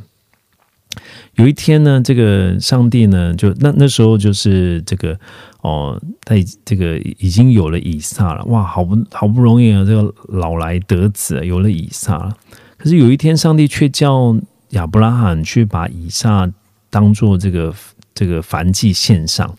[1.35, 5.19] 有一天呢，这个上帝呢，就那那时候就是这个
[5.61, 12.35] 哦，他这个已经有了以撒了，哇，好不好不容易啊，这个老来得子，有了以撒了。
[12.77, 14.35] 可是有一天，上帝却叫
[14.69, 16.51] 亚伯拉罕去把以撒
[16.89, 17.73] 当做这个
[18.15, 19.55] 这个燔祭献上，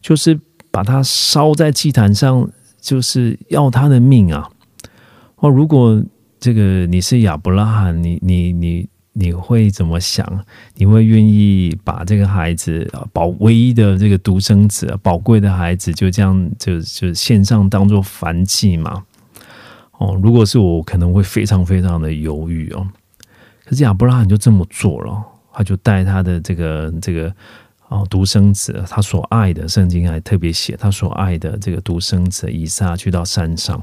[0.00, 0.38] 就是
[0.70, 4.50] 把它烧在祭坛上，就是要他的命啊！
[5.42, 6.02] 哦，如果
[6.40, 8.88] 这个你是亚伯拉罕，你你你。
[9.14, 10.26] 你会怎么想？
[10.76, 19.04] 你会愿意把这个孩子宝唯一的这个独生子、宝贵的孩子，就这样就就献上当做凡祭吗？
[19.98, 22.88] 哦，如果是我，可能会非常非常的犹豫哦。
[23.66, 27.30] 可是亚伯拉罕就这么做了，他就带他的这个这个。
[27.92, 33.80] 哦，独生子，他所爱的，圣经还特别写他所爱的这个独生子以撒去到山上，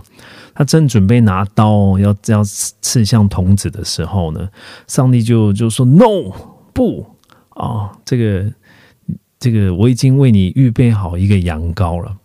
[0.56, 4.50] 他正准备拿刀要要刺向童子的时候呢，
[4.88, 6.34] 上帝就就说 “no
[6.74, 7.06] 不
[7.50, 8.52] 啊，这个
[9.40, 12.16] 这个我已经为你预备好一个羊羔了。”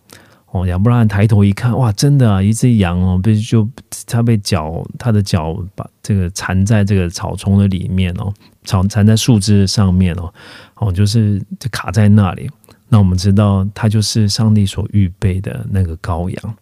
[0.55, 3.69] 哦，亚伯拉罕抬头一看，哇，真的啊，一只羊哦，被就
[4.07, 8.33] 他被脚他的脚把这个缠在这个草丛的里面哦，
[8.65, 10.33] 草缠在树枝上面哦。
[10.77, 12.49] 哦，就是就卡在那里。
[12.89, 16.55] 那我们知道，他就是上帝所预备的那个羔羊。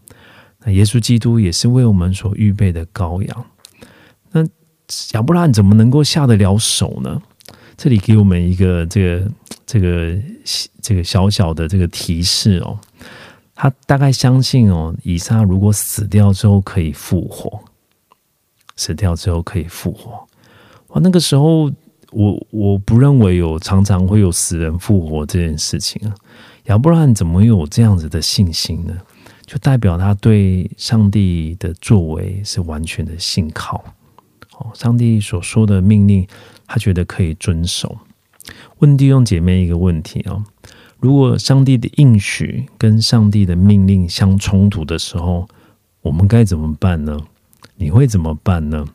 [0.65, 3.45] 那耶稣基督也是为我们所预备的羔羊。
[4.31, 4.43] 那
[5.13, 7.21] 亚伯拉罕怎么能够下得了手呢？
[7.77, 9.31] 这里给我们一个这个
[9.67, 10.19] 这个
[10.81, 12.79] 这个小小的这个提示哦。
[13.63, 17.61] 他大概相信哦，以撒如果死掉之后可以复活，
[18.75, 20.11] 死掉之后可以复活。
[20.89, 21.71] 哇，那个时候。
[22.15, 26.15] 我我不认为有常常会有死人复活这件事情啊，
[26.65, 28.95] 亚伯拉罕怎么有这样子的信心呢？
[29.47, 33.83] 就代表他对上帝的作为是完全的信靠。
[34.59, 36.29] 哦，上帝所说的命令，
[36.67, 37.97] 他觉得可以遵守。
[38.81, 40.45] 问弟兄姐妹一个问题啊：
[41.03, 45.49] 如果上帝的应许跟上帝的命令相冲突的时候，
[46.01, 47.19] 我们该怎么办呢？
[47.75, 48.87] 你会怎么办呢？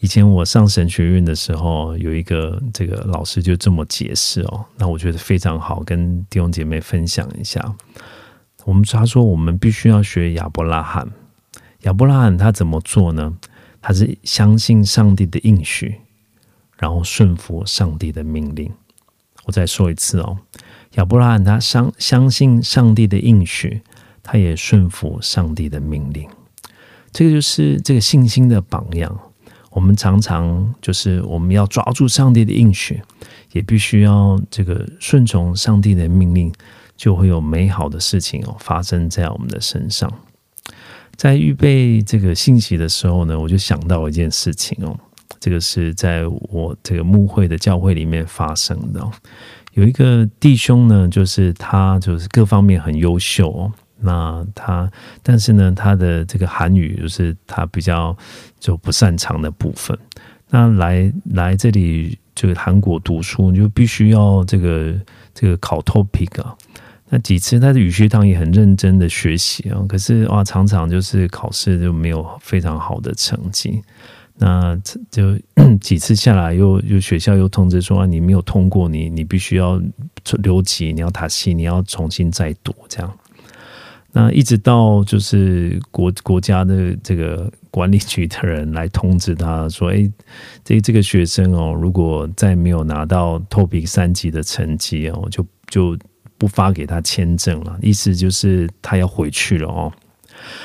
[0.00, 7.76] 以前我上神学院的时候，有一个这个老师就这么解释哦，那我觉得非常好，跟弟兄姐妹分享一下。
[8.64, 11.08] 我们他说，我们必须要学亚伯拉罕。
[11.82, 13.38] 亚伯拉罕他怎么做呢？
[13.80, 16.00] 他是相信上帝的应许，
[16.76, 18.68] 然后顺服上帝的命令。
[19.46, 20.36] 我再说一次哦，
[20.96, 23.80] 亚伯拉罕他相相信上帝的应许，
[24.22, 26.28] 他也顺服上帝的命令。
[27.12, 29.18] 这个就是这个信心的榜样。
[29.70, 33.02] 我们常常就是我们要抓住上帝的应许，
[33.52, 36.52] 也必须要这个顺从上帝的命令，
[36.96, 40.10] 就会有美好的事情哦发生在我们的身上。
[41.14, 44.98] 在预备这个信息的时候呢，我就想到一件事情哦，
[45.40, 49.04] 这个是在我这个牧会的教会里面发生的。
[49.72, 53.70] 有一个弟兄呢，就是他就是各方面很优秀。
[53.98, 54.90] 那他，
[55.22, 58.16] 但是呢，他的这个韩语就是他比较
[58.60, 59.98] 就不擅长的部分。
[60.50, 64.94] 那来来这里就是韩国读书，就必须要这个
[65.34, 66.54] 这个考 topic 啊。
[67.08, 73.82] 那几次他的语学堂也很认真的学习啊，可是哇，常常就是考试就没有非常好的成绩。
[74.38, 74.76] 那
[75.10, 75.38] 就
[75.80, 79.80] 几次下来，又又学校又通知说啊你没有通过，你你必须要
[80.42, 83.18] 留级，你要塔戏，你要重新再读这样。
[84.12, 90.10] 那一直到就是国 国家的这个管理局的人来通知他说：“哎，
[90.64, 95.98] 这这个学生哦，如果再没有拿到 TOPIK 三级的成绩哦，就就
[96.38, 97.78] 不发给他签证了。
[97.82, 99.92] 意思就是他要回去了哦。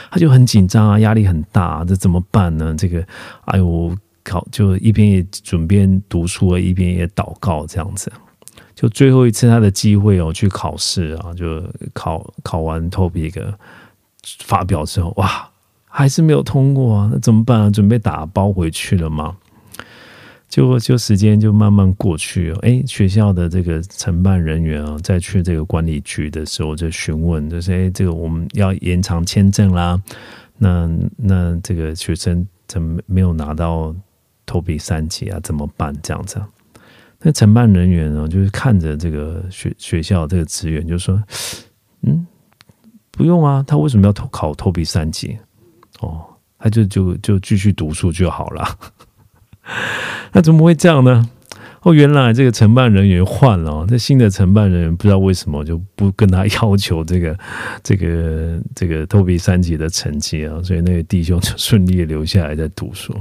[0.10, 2.76] 他就很紧张啊，压力很大，这怎么办呢？
[2.78, 3.06] 这个，
[3.46, 8.12] 哎呦，考就一边也准备读书，一边也祷告这样子。”
[8.74, 11.64] 就最后一次他的机会哦，去考试啊，就
[11.94, 13.54] 考考完 topic
[14.40, 15.50] 发表之后，哇，
[15.88, 17.70] 还是没有通过啊，那怎么办啊？
[17.70, 19.36] 准备打包回去了吗？
[20.52, 29.98] 就就时间就慢慢过去哦，哎，学校的这个承办人员啊，在去这个管理局的时候就询问，就是哎，这个我们要延长签证啦，
[30.58, 33.96] 那那这个学生怎么没有拿到
[34.46, 35.40] TOPIK 三级啊？
[35.42, 35.96] 怎么办？
[36.04, 36.42] 这样子。
[37.22, 41.24] 那承办人员呢，就是看着这个学学校这个资源，就说
[42.04, 42.28] ：“嗯，
[43.10, 45.38] 不用啊，他为什么要考托比三级？
[46.02, 46.26] 哦，
[46.60, 48.78] 他就就就继续读书就好了。
[50.34, 51.30] 那怎么会这样呢？
[51.82, 57.36] 哦，原来这个承办人员换了，这新的承办人员不知道为什么就不跟他要求这个
[57.82, 63.14] 这个这个托比三级的成绩啊，所以那个弟兄就顺利留下来在读书。”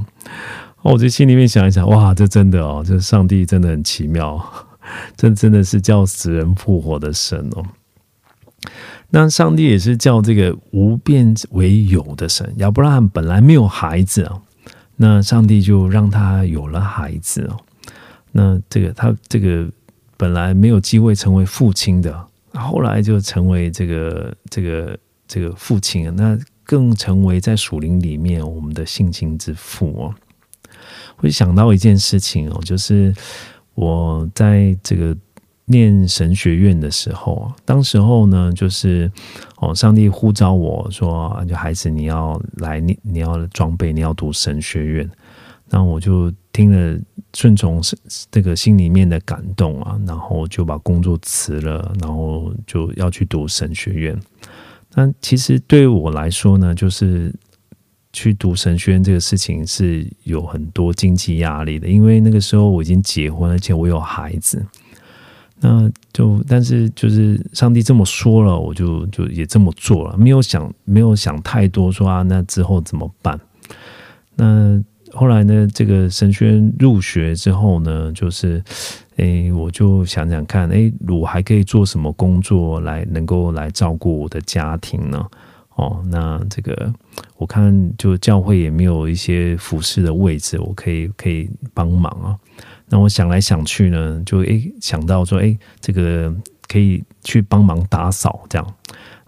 [0.83, 4.43] 哦，我就心里面想一想，哇，这真的哦，这上帝真的很奇妙，
[5.17, 7.65] 这真的是叫死人复活的神哦。
[9.09, 12.51] 那上帝也是叫这个无变为有的神。
[12.59, 14.39] 亚伯拉罕本来没有孩子啊，
[15.03, 17.57] 那上帝就让他有了孩子哦。
[18.33, 19.67] 那这个他这个
[20.19, 30.15] 本来没有机会成为父亲的，后来就成为这个这个这个父亲，那更成为在属灵里面我们的性情之父哦。
[31.17, 33.15] 会想到一件事情哦，就是
[33.75, 35.17] 我在这个
[35.71, 39.11] 念神学院的时候啊，当时候呢，就是
[39.57, 45.11] 哦，上帝呼召我说，就孩子你要来，你你要装备，你要读神学院。
[45.69, 47.01] 那我就听了，
[47.33, 47.81] 顺从
[48.31, 54.21] 这个心里面的感动啊，然后就把工作辞了，然后就要去读神学院。
[54.95, 57.33] 那其实对我来说呢，就是。
[58.13, 64.67] 去读神学院这个事情是有很多经济压力的，因为那个时候我已经结婚，而且我有孩子。
[65.61, 73.39] 那就但是就是上帝这么说了，我就就也这么做了，没有想没有想太多，说啊那之后怎么办？
[74.37, 74.83] 那
[75.13, 78.63] 后来呢，这个神学院入学之后呢，就是
[79.17, 85.27] 诶，我就想想看，诶，我还可以做什么工作来能够来照顾我的家庭呢？
[85.81, 86.93] 哦，那这个
[87.39, 92.37] 我看就教会也没有一些服饰的位置，我可以可以帮忙啊。
[92.91, 96.35] 那我想来想去呢，就诶想到说，诶，这个
[96.69, 98.75] 可以去帮忙打扫这样。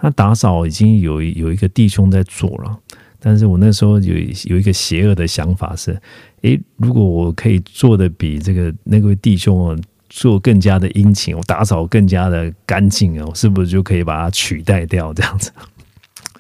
[0.02, 2.78] 那打扫已经有有一个弟兄在做了，
[3.18, 5.98] 但是我那时候有有一个邪恶的想法是，
[6.42, 9.80] 诶，如果我可以做的比这个那位弟兄
[10.10, 15.50] 做更加的殷勤，我打扫更加的干净啊，我是不是就可以把它取代掉这样子？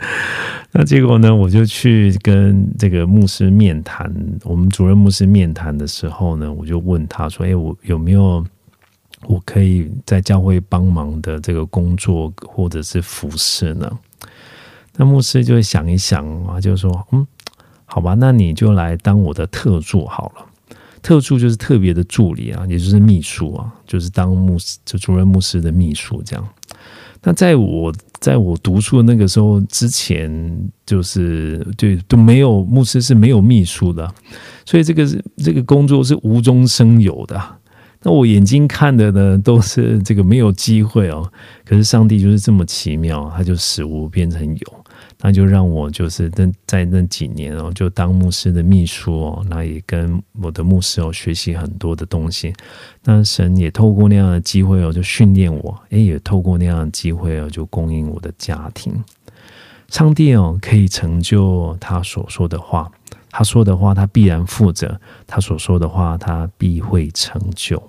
[0.74, 1.34] 那结果呢？
[1.34, 4.10] 我就去跟这个牧师面谈，
[4.42, 8.42] 我们主任牧师面谈的时候呢，我就问他说：“哎，我有没有
[9.26, 13.90] 我可以在教会帮忙的这个工作或者是服饰呢？”
[14.96, 17.26] 那牧师就会想一想啊，就说：“嗯，
[17.84, 20.46] 好吧，那你就来当我的特助好了。
[21.02, 26.48] 特助就是特别的助理啊，也就是秘书啊，就是当牧师就主任牧师的秘书这样。”
[27.24, 27.92] 那在我
[28.22, 30.30] 在我读书的那个时候之前，
[30.86, 34.08] 就是对都没有牧师是没有秘书的，
[34.64, 35.04] 所以这个
[35.38, 37.42] 这个工作是无中生有的。
[38.04, 41.28] 那我眼睛看的呢，都是这个没有机会哦。
[41.64, 44.81] 可是上帝就是这么奇妙，他就使无变成有。
[45.24, 52.52] 那就让我就是那在那几年哦，就当牧师的秘书哦，那也跟我的牧师哦学习很多的东西。
[53.04, 58.92] 那神也透过那样的机会哦，就训练我，诶，也透过那样的机会哦，就供应我的家庭。
[59.86, 62.90] 上帝哦，可以成就他所说的话，
[63.30, 67.80] 他说的话他必然负责，他所说的话他必会成就。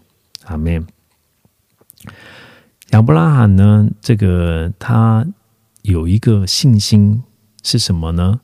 [0.46, 0.86] 阿门。
[2.92, 5.26] 亚伯拉罕呢，这个他。
[5.84, 7.22] 有一个信心
[7.62, 8.40] 是什么呢？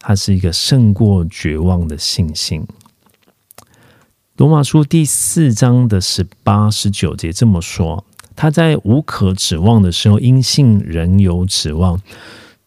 [0.00, 2.66] 它是一个胜过绝望的信心。
[4.36, 12.00] 罗马书第四章的十八、十九节这么说：他在无可指望的时候，因信仍有指望，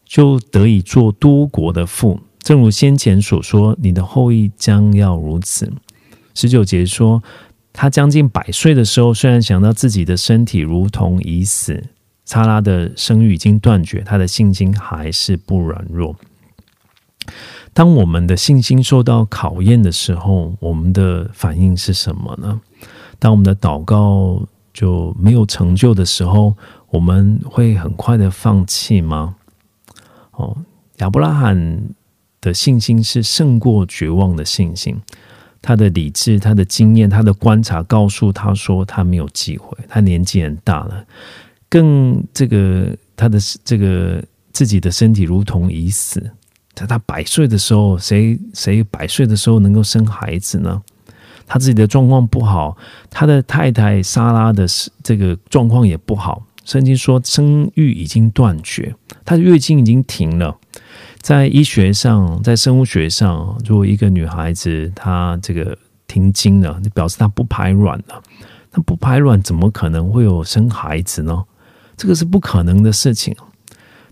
[0.06, 2.20] 就得以做多国的父。
[2.38, 5.70] 正如先前所说，你的后裔将要如此。
[6.34, 7.22] 十九节说，
[7.72, 11.84] 他将近百岁的时候，虽然想到自己的身体如同已死，
[12.24, 16.16] 莎拉的生育已经断绝，他的信心还是不软弱。
[17.72, 22.60] 当我们的信心受到考验的时候，我们的反应是什么呢？
[23.18, 26.54] 当我们的祷告就没有成就的时候，
[26.90, 29.36] 我们会很快的放弃吗？
[30.32, 30.56] 哦，
[30.98, 31.82] 亚伯拉罕
[32.40, 35.00] 的信心是胜过绝望的信心。
[35.60, 39.76] 他的理智、他的经验、他的观察告诉他说，他没有机会。
[39.88, 41.06] 他年纪很大了，
[41.74, 44.22] 更这个他的这个
[44.52, 46.30] 自己的身体如同已死。
[46.72, 50.80] 在他百岁的时候，谁谁百岁的时候能够生孩子呢？
[51.48, 52.76] 他自己的状况不好，
[53.10, 54.64] 他的太太莎拉的
[55.02, 56.46] 这个状况也不好。
[56.64, 58.94] 圣经说生育已经断绝，
[59.24, 60.56] 他的月经已经停了。
[61.20, 68.22] 在医学上，在生物学上，如果一个女孩子她这个停经了，就表示她不排卵了。
[68.72, 71.42] 那不排卵怎么可能会有生孩子呢？
[71.96, 73.34] 这个是不可能的事情。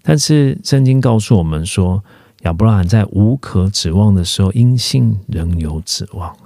[0.03, 2.03] 但是圣经告诉我们说，
[2.43, 6.37] 亚伯拉罕在无可指望的时候，因信仍有指望。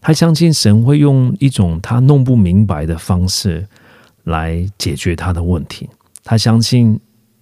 [0.00, 3.66] 他相信神会用一种他弄不明白的方式
[4.24, 5.88] 来解决他的问题。
[6.24, 6.98] 他相信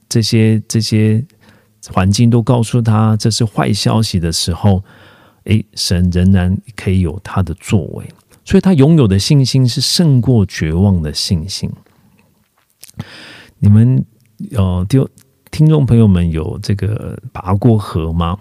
[0.09, 1.24] 这些这些。
[1.88, 4.84] 环境都告诉他这是坏消息的时候，
[5.44, 8.07] 诶，神仍然可以有他的作为，
[8.44, 11.72] 所以他拥有的信心是胜过绝望的信心。
[13.59, 14.05] 你们
[14.57, 15.07] 呃，听
[15.51, 18.38] 听众朋友们有这个拔过河吗？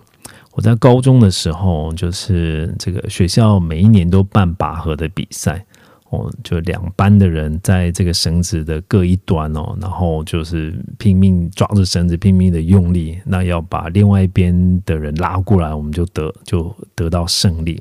[0.54, 5.66] 我在高中的时候，就是这个学校每一年都办拔河的比赛。
[6.12, 17.80] 哦，就两班的人在这个绳子的各一端哦，然后就是拼命抓着绳子，拼命的用力，那要把另外一边的人拉过来，我们就得就得到胜利。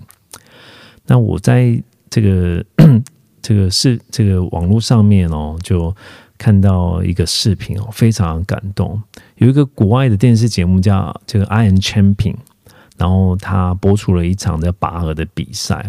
[1.07, 2.63] 那我在这个
[3.41, 5.95] 这个是这个网络上面哦，就
[6.39, 9.03] 看到一个视频哦，非常感动。
[9.37, 12.37] 有一个国外的电视节目叫这个 Iron Champion，
[12.97, 15.85] 然后他播出了一场的拔河的比赛。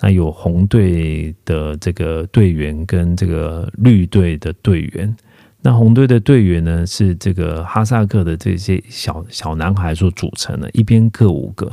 [0.00, 5.16] 那有红队的这个队员跟这个绿队的队员，
[5.62, 11.72] 那红队的队员呢是这个哈萨克的这些小小男孩所组成的，一边各五个。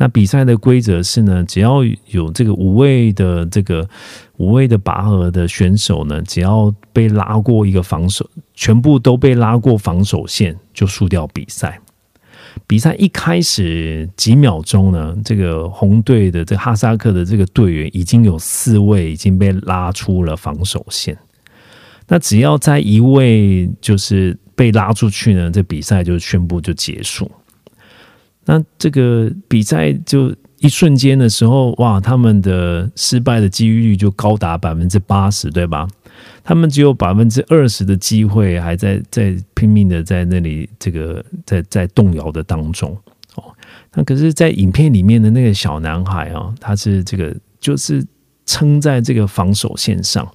[0.00, 3.86] 那比赛的规则是呢，只要有这个五位的这个
[4.36, 8.24] 五位的拔河的选手呢，只要被拉过一个防守，
[8.54, 11.80] 全部都被拉过防守线，就输掉比赛。
[12.66, 21.18] 比赛一开始几秒钟呢，这个红队的这哈萨克的这个队员已经有四位已经被拉出了防守线。
[22.06, 27.30] 那只要在一位就是被拉出去呢，这比赛就宣布就结束。
[28.48, 35.86] 那这个比赛就一瞬间的时候，哇，他们的失败的几率就高达百分之八十，对吧？
[36.42, 42.96] 他们只有百分之二十的机会，还在在拼命的在那里这个在在动摇的当中
[43.34, 43.44] 哦。
[43.92, 48.02] 那可是，在影片里面的那个小男孩啊，他是这个就是
[48.46, 50.26] 撑在这个防守线上，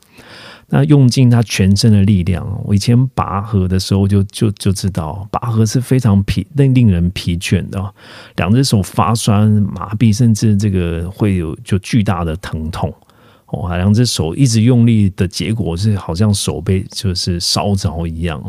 [0.70, 2.46] 那用尽他全身的力量。
[2.66, 7.94] 我以前拔河的时候就就就知道，拔河是非常疲令令人疲倦的，
[8.38, 12.94] 两只手发酸麻痹，甚至这个会有就巨大的疼痛。
[13.52, 18.42] 哇，两只手一直用力的结果是，好像手被就是烧着一样。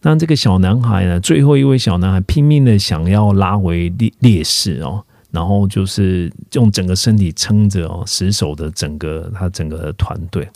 [0.00, 10.48] 那这个小男孩呢，最后一位小男孩拼命的想要拉回劣劣势哦，然后就是用整个身体撑着哦，死守的整个他整个团队。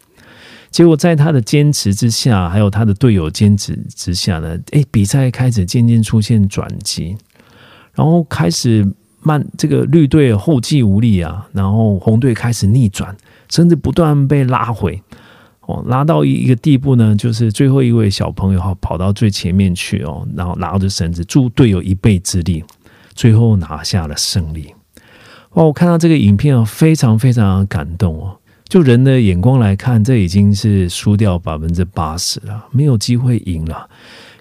[0.76, 7.16] 结果在他的坚持之下，还有他的队友坚持之下呢，诶，比赛开始渐渐出现转机，
[7.94, 8.86] 然后开始
[9.22, 13.16] 慢，这个绿队后继无力啊，然后红队开始逆转。
[13.50, 15.02] 甚至不断被拉回，
[15.62, 22.62] 哦，拉到一一个地步呢，就是最后一位小朋友哈跑到最前面去哦，然后拉着绳子助队友一臂之力，
[23.14, 24.74] 最后拿下了胜利。
[25.52, 25.64] 哇！
[25.64, 28.36] 我看到这个影片啊，非常非常感动哦。
[28.68, 33.88] 就人的眼光来看，这已经是输掉百分之八十了，没有机会赢了。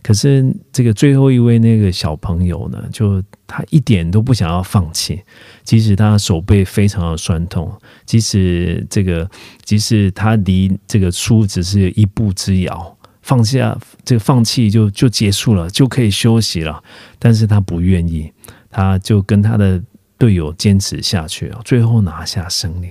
[0.02, 5.20] 可是这个最后一位那个小朋友呢，就他一点都不想要放弃。
[5.64, 7.72] 即使他手背非常的酸痛，
[8.06, 9.28] 即使这个，
[9.64, 16.84] 即使他离这个输只是一步之遥，放下这个放弃就就结束了，就可以休息了。
[17.18, 18.32] 但是他不愿意，
[18.70, 19.82] 他就跟他的
[20.20, 22.90] 队友坚持下去，最后拿下胜利。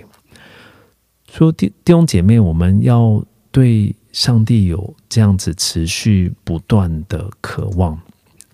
[1.37, 3.21] 说弟弟兄姐妹，我们要
[3.51, 7.99] 对上帝有这样子持续不断的渴望。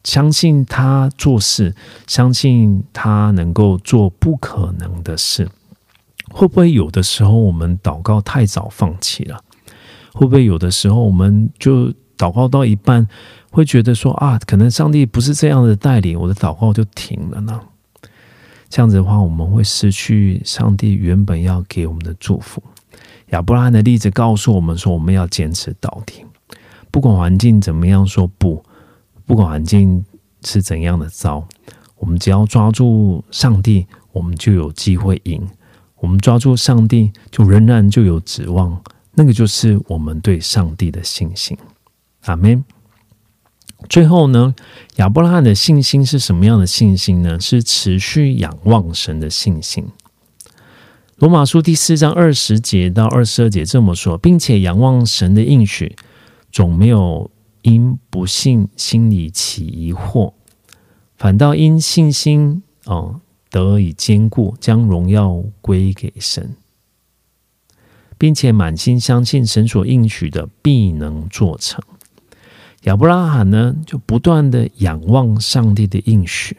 [0.02, 1.74] 相信他做事，
[2.06, 5.46] 相信他能够做不可能的事。
[6.30, 9.38] 会不会有的时候我们祷告太早放弃了？
[10.14, 13.06] 会不会有的时候我们就祷告到一半，
[13.50, 17.60] 会觉得说啊，可能上帝不是这样的带领，我的祷告就停了呢？
[18.70, 22.62] 这样子的话，我们会失去上帝原本要给我们的祝福。
[23.30, 26.24] 亚伯拉罕的例子告诉我们说，我们要坚持到底，
[26.90, 28.64] 不管环境怎么样，说不，
[29.26, 30.04] 不管环境
[30.44, 31.46] 是怎样的糟，
[31.96, 35.46] 我们只要抓住上帝，我们就有机会赢。
[35.96, 38.80] 我们抓住上帝，就仍然就有指望。
[39.12, 41.58] 那个就是我们对上帝的信心。
[42.22, 42.64] 阿门。
[43.88, 44.54] 最后呢，
[44.96, 47.40] 亚伯拉罕的信心是什么样的信心呢？
[47.40, 49.88] 是持续仰望神的信心。
[51.16, 55.96] 罗马书第四章二十节到二十二节这么说，并且仰望神的应许，
[56.52, 57.30] 总没有
[57.62, 60.32] 因不信心里起疑惑，
[61.16, 63.20] 反倒因信心哦
[63.50, 66.54] 得以坚固，将荣耀归给神，
[68.16, 71.82] 并且满心相信神所应许的必能做成。
[72.82, 76.56] 亚伯拉罕呢，就不断的仰望上帝的应许，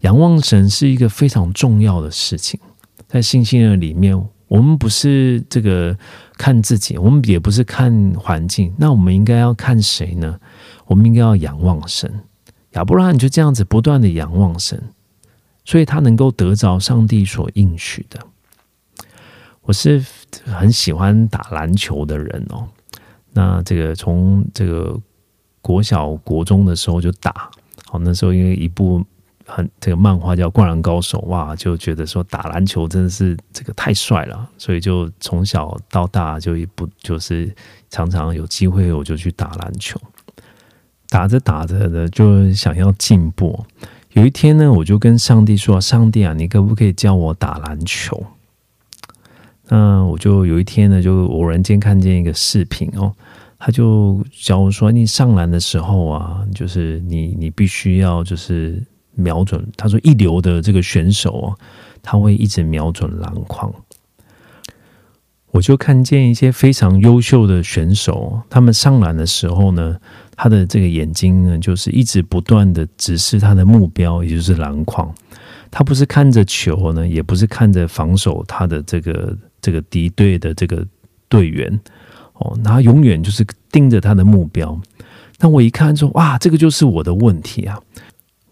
[0.00, 2.60] 仰望神是一个非常重要的事情。
[3.08, 4.16] 在信心的里面，
[4.46, 5.96] 我们不是这个
[6.36, 10.38] 看自己，我们也不是看环境，那我们应该要看谁呢？
[10.86, 12.20] 我们应该要仰望神。
[12.72, 14.80] 亚伯拉罕就这样子不断的仰望神，
[15.64, 18.20] 所以他能够得着上帝所应许的。
[19.62, 20.04] 我是
[20.44, 22.68] 很喜欢打篮球的人哦，
[23.32, 25.00] 那这个从这个
[25.66, 27.50] 国小国中的时候就打，
[27.86, 29.04] 好那时候因为一部。
[29.48, 37.54] 很这个漫画叫《灌篮高手》哇，就觉得说打篮球真的是这个太帅了，所以就从小到大就一不就是
[37.88, 40.00] 常常有机会我就去打篮球，
[41.08, 43.64] 打着打着的就想要进步。
[44.14, 48.20] 有一天呢，我就跟上帝说：“上帝啊，你可不可以教我打篮球？”
[49.70, 53.14] 那我就有一天呢，就偶然间看见一个视频哦，
[53.66, 58.80] 他就教我说：“你上篮的时候啊，就是你你必须要就是。”
[59.18, 61.58] 瞄准，他说一流的这个选手哦，
[62.02, 63.72] 他会一直瞄准篮筐。
[65.52, 69.96] 我就看见一些非常优秀的选手，他们上篮的时候呢，
[70.36, 75.10] 他的这个眼睛呢，就是一直不断的直视他的目标，也就是篮筐。
[75.70, 80.86] 他不是看着球呢，也不是看着防守他的这个这个敌对的这个
[81.30, 81.80] 队员
[82.38, 84.78] 哦，他永远就是盯着他的目标。
[85.38, 87.78] 那我一看说，哇，这个就是我的问题啊！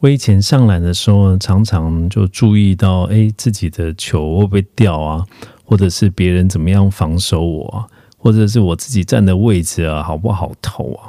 [0.01, 5.25] 我以前上篮的时候呢，常常就注意到，哎，自己的球会不会掉啊？
[5.65, 7.87] 或者是别人怎么样防守我啊？
[8.19, 11.09] 或者是我自己站的位置啊，好不好投啊？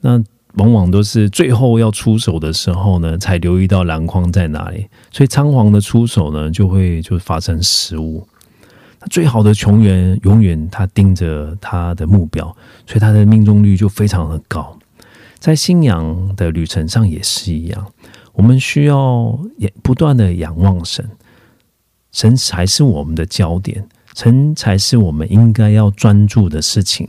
[0.00, 0.20] 那
[0.54, 4.86] 往往都是最后要出手的时候呢，才留意到篮筐在哪里。
[5.12, 8.26] 所以仓皇的出手呢，就会就发生失误。
[9.10, 12.44] 最好的球员永远他盯着他的目标，
[12.86, 14.78] 所以他的命中率就非常的高。
[15.38, 17.86] 在信仰的旅程上也是一样。
[18.32, 21.08] 我们需要也不断的仰望神，
[22.10, 27.08] 神才是我们的焦点，神才是我们应该要专注的事情。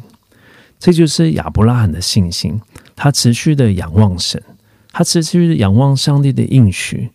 [0.77, 2.61] 这就是亚伯拉罕的信心，
[2.95, 4.43] 他持续的仰望神，
[4.91, 7.09] 他持续的仰望上帝的应许。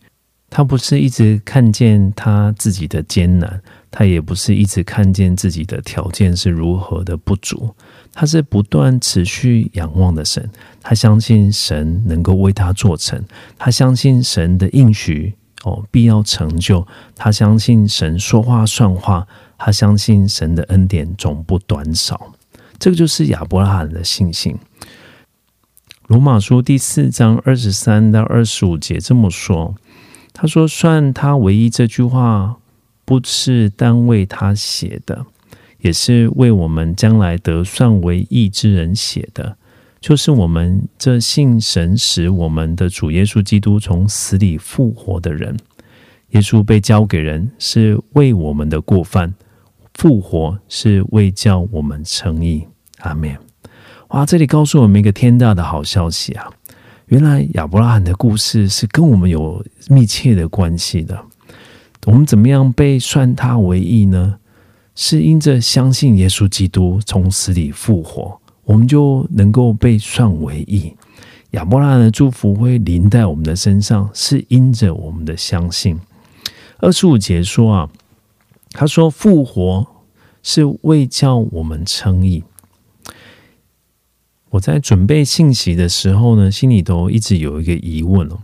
[0.48, 7.74] 他不是一直看见他自己的艰难，他也不是一直看见自己的条件是如何的不足。
[8.12, 13.22] 他是不断持续仰望的神，他相信神能够为他做成，
[13.56, 19.26] 他相信神的应许哦必要成就，他相信神说话算话，
[19.56, 22.32] 他相信神的恩典总不短少。
[22.78, 24.56] 这个就是亚伯拉罕的信心。
[26.08, 29.76] 罗马书第四章二十三到二十五节这么说，
[30.32, 32.56] 他说：“算他唯一这句话
[33.10, 35.26] 不是单为他写的。”
[35.82, 39.56] 也是为我们将来得算为义之人写的，
[39.98, 45.56] 就是我们这信神使我们的主耶稣基督从死里复活的人。
[46.32, 49.30] 耶稣被交给人，是为我们的过犯；
[49.94, 52.66] 复活是为叫我们称义。
[52.98, 53.34] 阿门。
[54.08, 56.52] 哇，这里告诉我们一个天大的好消息啊！
[57.06, 61.24] 原来亚伯拉罕的故事是跟我们有密切的关系的。
[62.06, 64.38] 我们怎么样被算他为义呢？
[64.94, 70.94] 是因着相信耶稣基督从死里复活，我们就能够被算为义。
[71.52, 75.98] 亚伯拉的祝福会临在我们的身上，是因着我们的相信。
[76.78, 77.90] 二十五节说啊，
[78.72, 79.86] 他说复活
[80.42, 82.44] 是为叫我们称义。
[84.50, 88.38] 我在准备信息的时候呢，心里头一直有一个疑问哦，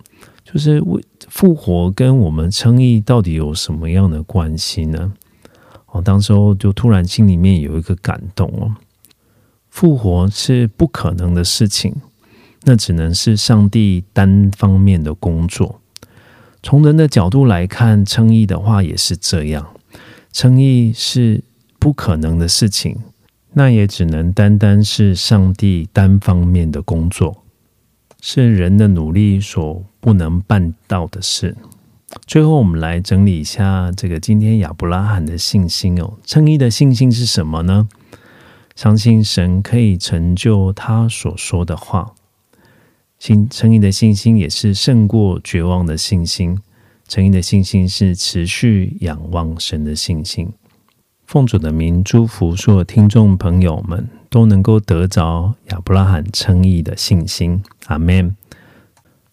[0.47, 5.13] 就是为复活跟我们称义到底有什么样的关系呢？
[5.87, 8.71] 哦，当时候就突然心里面有一个感动哦，
[9.69, 11.93] 复活是不可能的事情，
[12.63, 15.81] 那只能是上帝单方面的工作。
[16.63, 19.67] 从人的角度来看，称义的话也是这样，
[20.33, 21.43] 称义是
[21.81, 22.97] 不可能的事情，
[23.53, 27.43] 那也只能单单是上帝单方面的工作，
[28.29, 31.57] 是人的努力所不能办到的事。
[32.27, 36.15] 最后，我们来整理一下这个今天亚伯拉罕的信心哦。
[36.25, 37.89] 称义的信心是什么呢？
[38.75, 42.15] 相信神可以成就他所说的话。
[43.21, 46.59] 信称义的信心也是胜过绝望的信心。
[47.07, 50.49] 称义的信心是持续仰望神的信心。
[51.25, 57.63] 奉主的名祝福所有听众朋友们都能够得着亚伯拉罕称义的信心。
[57.87, 58.37] 阿门。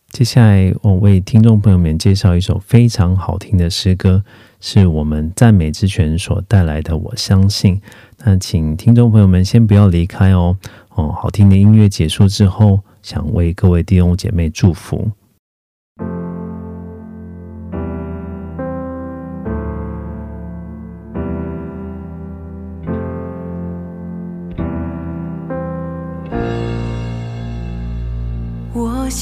[0.10, 4.24] 接下来，我为听众朋友们介绍一首非常好听的诗歌，
[4.62, 6.96] 是我们赞美之泉所带来的。
[6.96, 7.82] 我相信，
[8.20, 10.56] 那请听众朋友们先不要离开哦。
[10.90, 15.10] 哦，好听的音乐结束之后，想为各位弟兄姐妹祝福。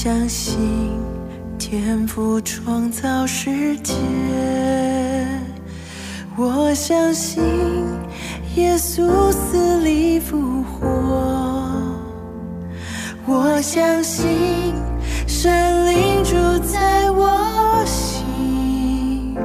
[0.04, 0.58] 相信
[1.60, 3.94] 天赋创造世界，
[6.36, 7.40] 我相信
[8.56, 10.84] 耶稣死里复活，
[13.26, 14.74] 我相信
[15.28, 16.34] 神灵住
[16.66, 19.36] 在我心，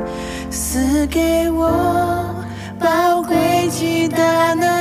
[0.50, 2.34] 赐给我
[2.80, 4.77] 宝贵极大能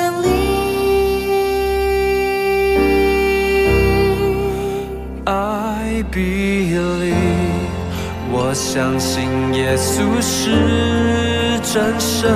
[8.49, 12.31] 我相信耶稣是真神，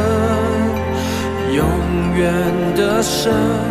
[1.54, 1.64] 永
[2.16, 2.34] 远
[2.74, 3.69] 的神。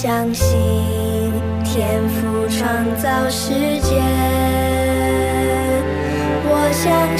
[0.00, 0.56] 相信
[1.64, 2.62] 天赋创
[3.02, 4.00] 造世界，
[6.44, 7.17] 我相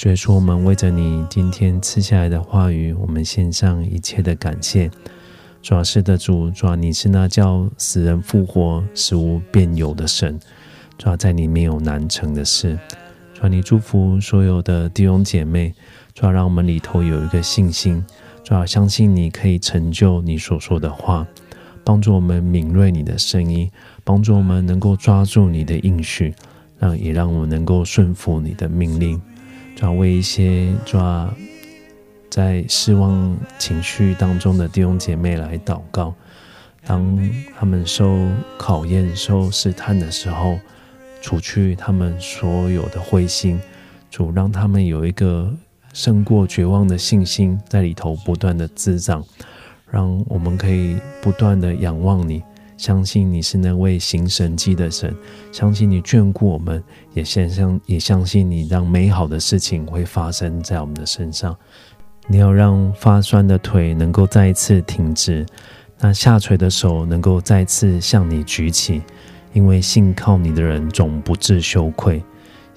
[0.00, 4.90] 主耶稣，我们为着你今天赐下来的话语，我们献上一切的感谢。
[5.60, 10.40] 主要是的主，主要你是那叫死人复活、死无变有的神。
[10.96, 12.78] 主要在你没有难成的事。
[13.34, 15.74] 主要你祝福所有的弟兄姐妹。
[16.14, 18.02] 主要让我们里头有一个信心。
[18.42, 21.26] 主要相信你可以成就你所说的话，
[21.84, 23.70] 帮助我们敏锐你的声音，
[24.02, 26.34] 帮助我们能够抓住你的应许，
[26.78, 29.20] 让也让我们能够顺服你的命令。
[29.80, 31.34] 主要为一些抓
[32.28, 36.14] 在失望情绪当中的弟兄姐妹来祷告，
[36.84, 37.18] 当
[37.58, 38.28] 他们受
[38.58, 40.58] 考验、受试探的时候，
[41.22, 43.58] 除去他们所有的灰心，
[44.10, 45.50] 主让他们有一个。
[45.92, 49.24] 胜过绝望的信心在里头不断的滋长，
[49.90, 52.40] 让我们可以不断的仰望你，
[52.80, 55.14] 相信你是那位行神迹的神，
[55.52, 61.54] 相信你眷顾我们，也相也相信你让美好的事情会发生在我们的身上。
[62.26, 65.44] 你要让发酸的腿能够再一次挺直，
[65.98, 69.02] 那下垂的手能够再次向你举起，
[69.52, 72.16] 因为信靠你的人总不致羞愧。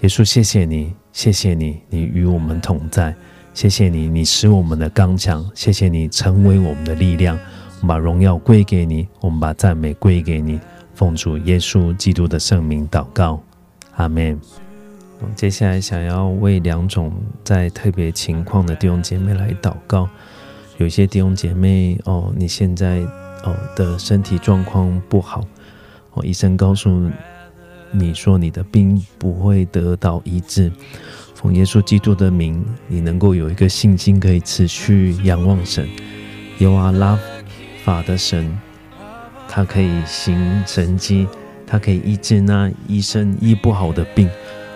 [0.02, 0.94] 耶稣，谢谢你。
[1.14, 3.16] 谢谢你，你与我们同在。
[3.54, 5.50] 谢谢你，你使我们的刚强。
[5.56, 7.40] 谢谢你，成为我们的力量。
[7.84, 10.58] 我们把荣耀归给你，我们把赞美归给你。
[10.96, 13.44] 奉主耶稣基督的圣名祷告，
[13.98, 14.40] 阿门。
[15.36, 17.12] 接下来想要为两种
[17.44, 20.08] 在特别情况的弟兄姐妹来祷告。
[20.78, 23.00] 有些弟兄姐妹哦，你现在
[23.44, 25.44] 哦的身体状况不好，
[26.14, 27.12] 哦，医生告诉。
[27.92, 30.72] 你说你的病不会得到医治，
[31.36, 35.86] 奉耶稣基督的名，你能够有一个信心，可以持续仰望神
[36.58, 37.20] ，you are love
[37.84, 38.58] 法的神，
[39.48, 41.28] 他可以行神迹，
[41.68, 44.30] 他可以医治那医生医不好的病。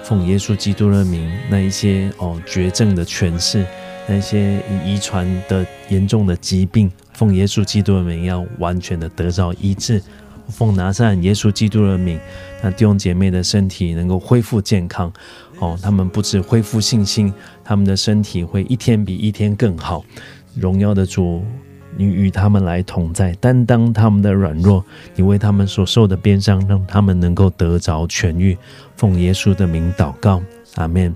[0.03, 3.65] 奉耶稣基督的名，那一些哦绝症的诠释，
[4.07, 10.01] 那些遗传的严重的疾病，奉耶稣基督的名，要完全的得到医治。
[10.49, 12.17] 奉拿上耶稣基督的名，
[12.61, 15.11] 那弟兄姐妹的身体能够恢复健康
[15.59, 15.77] 哦。
[15.81, 17.33] 他们不止恢复信心，
[17.65, 20.05] 他们的身体会一天比一天更好。
[20.55, 21.43] 荣耀的主，
[21.97, 24.83] 你与他们来同在，担当他们的软弱，
[25.15, 28.57] 你为他们所受的鞭伤，让他们能够得着痊愈。
[28.95, 30.41] 奉耶稣的名祷告，
[30.75, 31.15] 阿门。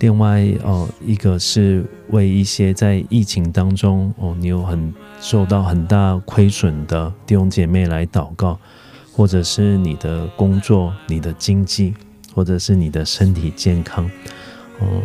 [0.00, 8.58] 另外哦，一个是为一些在疫情当中哦，你有很受到很大亏损的弟兄姐妹来祷告，
[9.12, 11.94] 或者是你的工作、你的经济，
[12.34, 14.04] 或者是你的身体健康
[14.80, 15.00] 哦，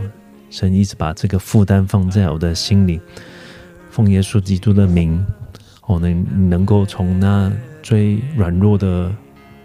[0.49, 2.99] 神一直把这个负担放在我的心里，
[3.97, 5.25] 奉耶稣基督的名
[5.87, 9.11] 哦，能能够从那最软弱的、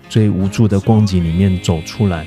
[0.08, 2.26] 最无助的光景里面走出来。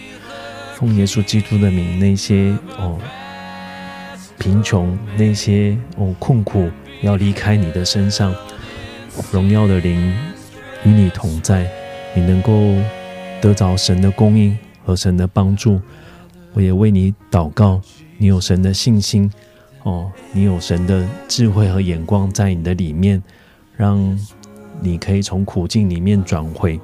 [0.75, 2.99] 奉耶稣基督的名，那些哦
[4.37, 6.69] 贫穷，那些哦困苦，
[7.01, 8.35] 要离开你的身上。
[9.31, 10.13] 荣耀的灵
[10.83, 11.67] 与你同在，
[12.13, 12.51] 你能够
[13.41, 15.81] 得着神的供应和神的帮助。
[16.53, 17.81] 我也为你祷告，
[18.19, 19.31] 你有神的信心
[19.85, 23.21] 哦，你有神的智慧和眼光在你的里面，
[23.77, 24.19] 让
[24.81, 26.79] 你可以从苦境里面转回，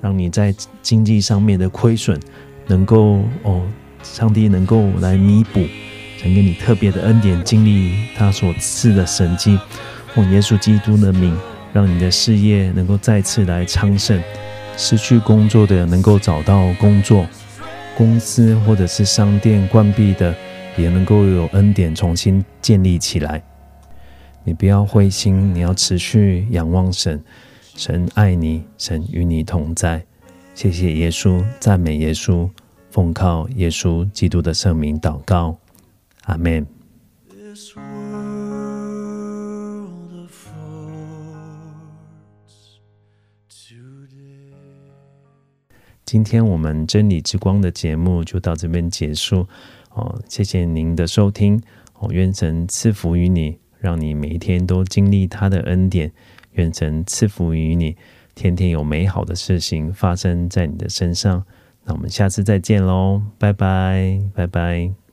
[0.00, 2.18] 让你在经济上面的亏损。
[2.66, 3.62] 能够哦，
[4.02, 5.60] 上帝能够来弥补，
[6.18, 9.56] 想给你特别的恩典，经历他所赐的神迹，
[10.14, 11.38] 奉耶稣基督的名，
[11.72, 14.20] 让你的事业能够再次来昌盛，
[14.76, 17.24] 失去工作的能够找到工作，
[17.96, 20.34] 公司或者是商店关闭的
[20.76, 23.42] 也能够有恩典重新建立起来。
[24.44, 27.22] 你不要灰心，你要持续仰望神，
[27.74, 30.04] 神爱你，神与你同在。
[30.54, 32.48] 谢谢耶稣，赞美耶稣，
[32.90, 35.58] 奉靠耶稣基督的圣名祷告，
[36.24, 36.66] 阿门。
[46.04, 49.48] 今天我们真理之光的节目就到这边结束
[49.96, 51.60] 哦，谢谢您的收听
[51.94, 56.12] 哦，愿神赐福于你，让你每一天都经历他的恩典，
[56.52, 57.96] 愿神赐福于你。
[58.34, 61.42] 天天有美好的事情发生在你的身上，
[61.84, 65.05] 那我们下次再见喽，拜拜，拜拜。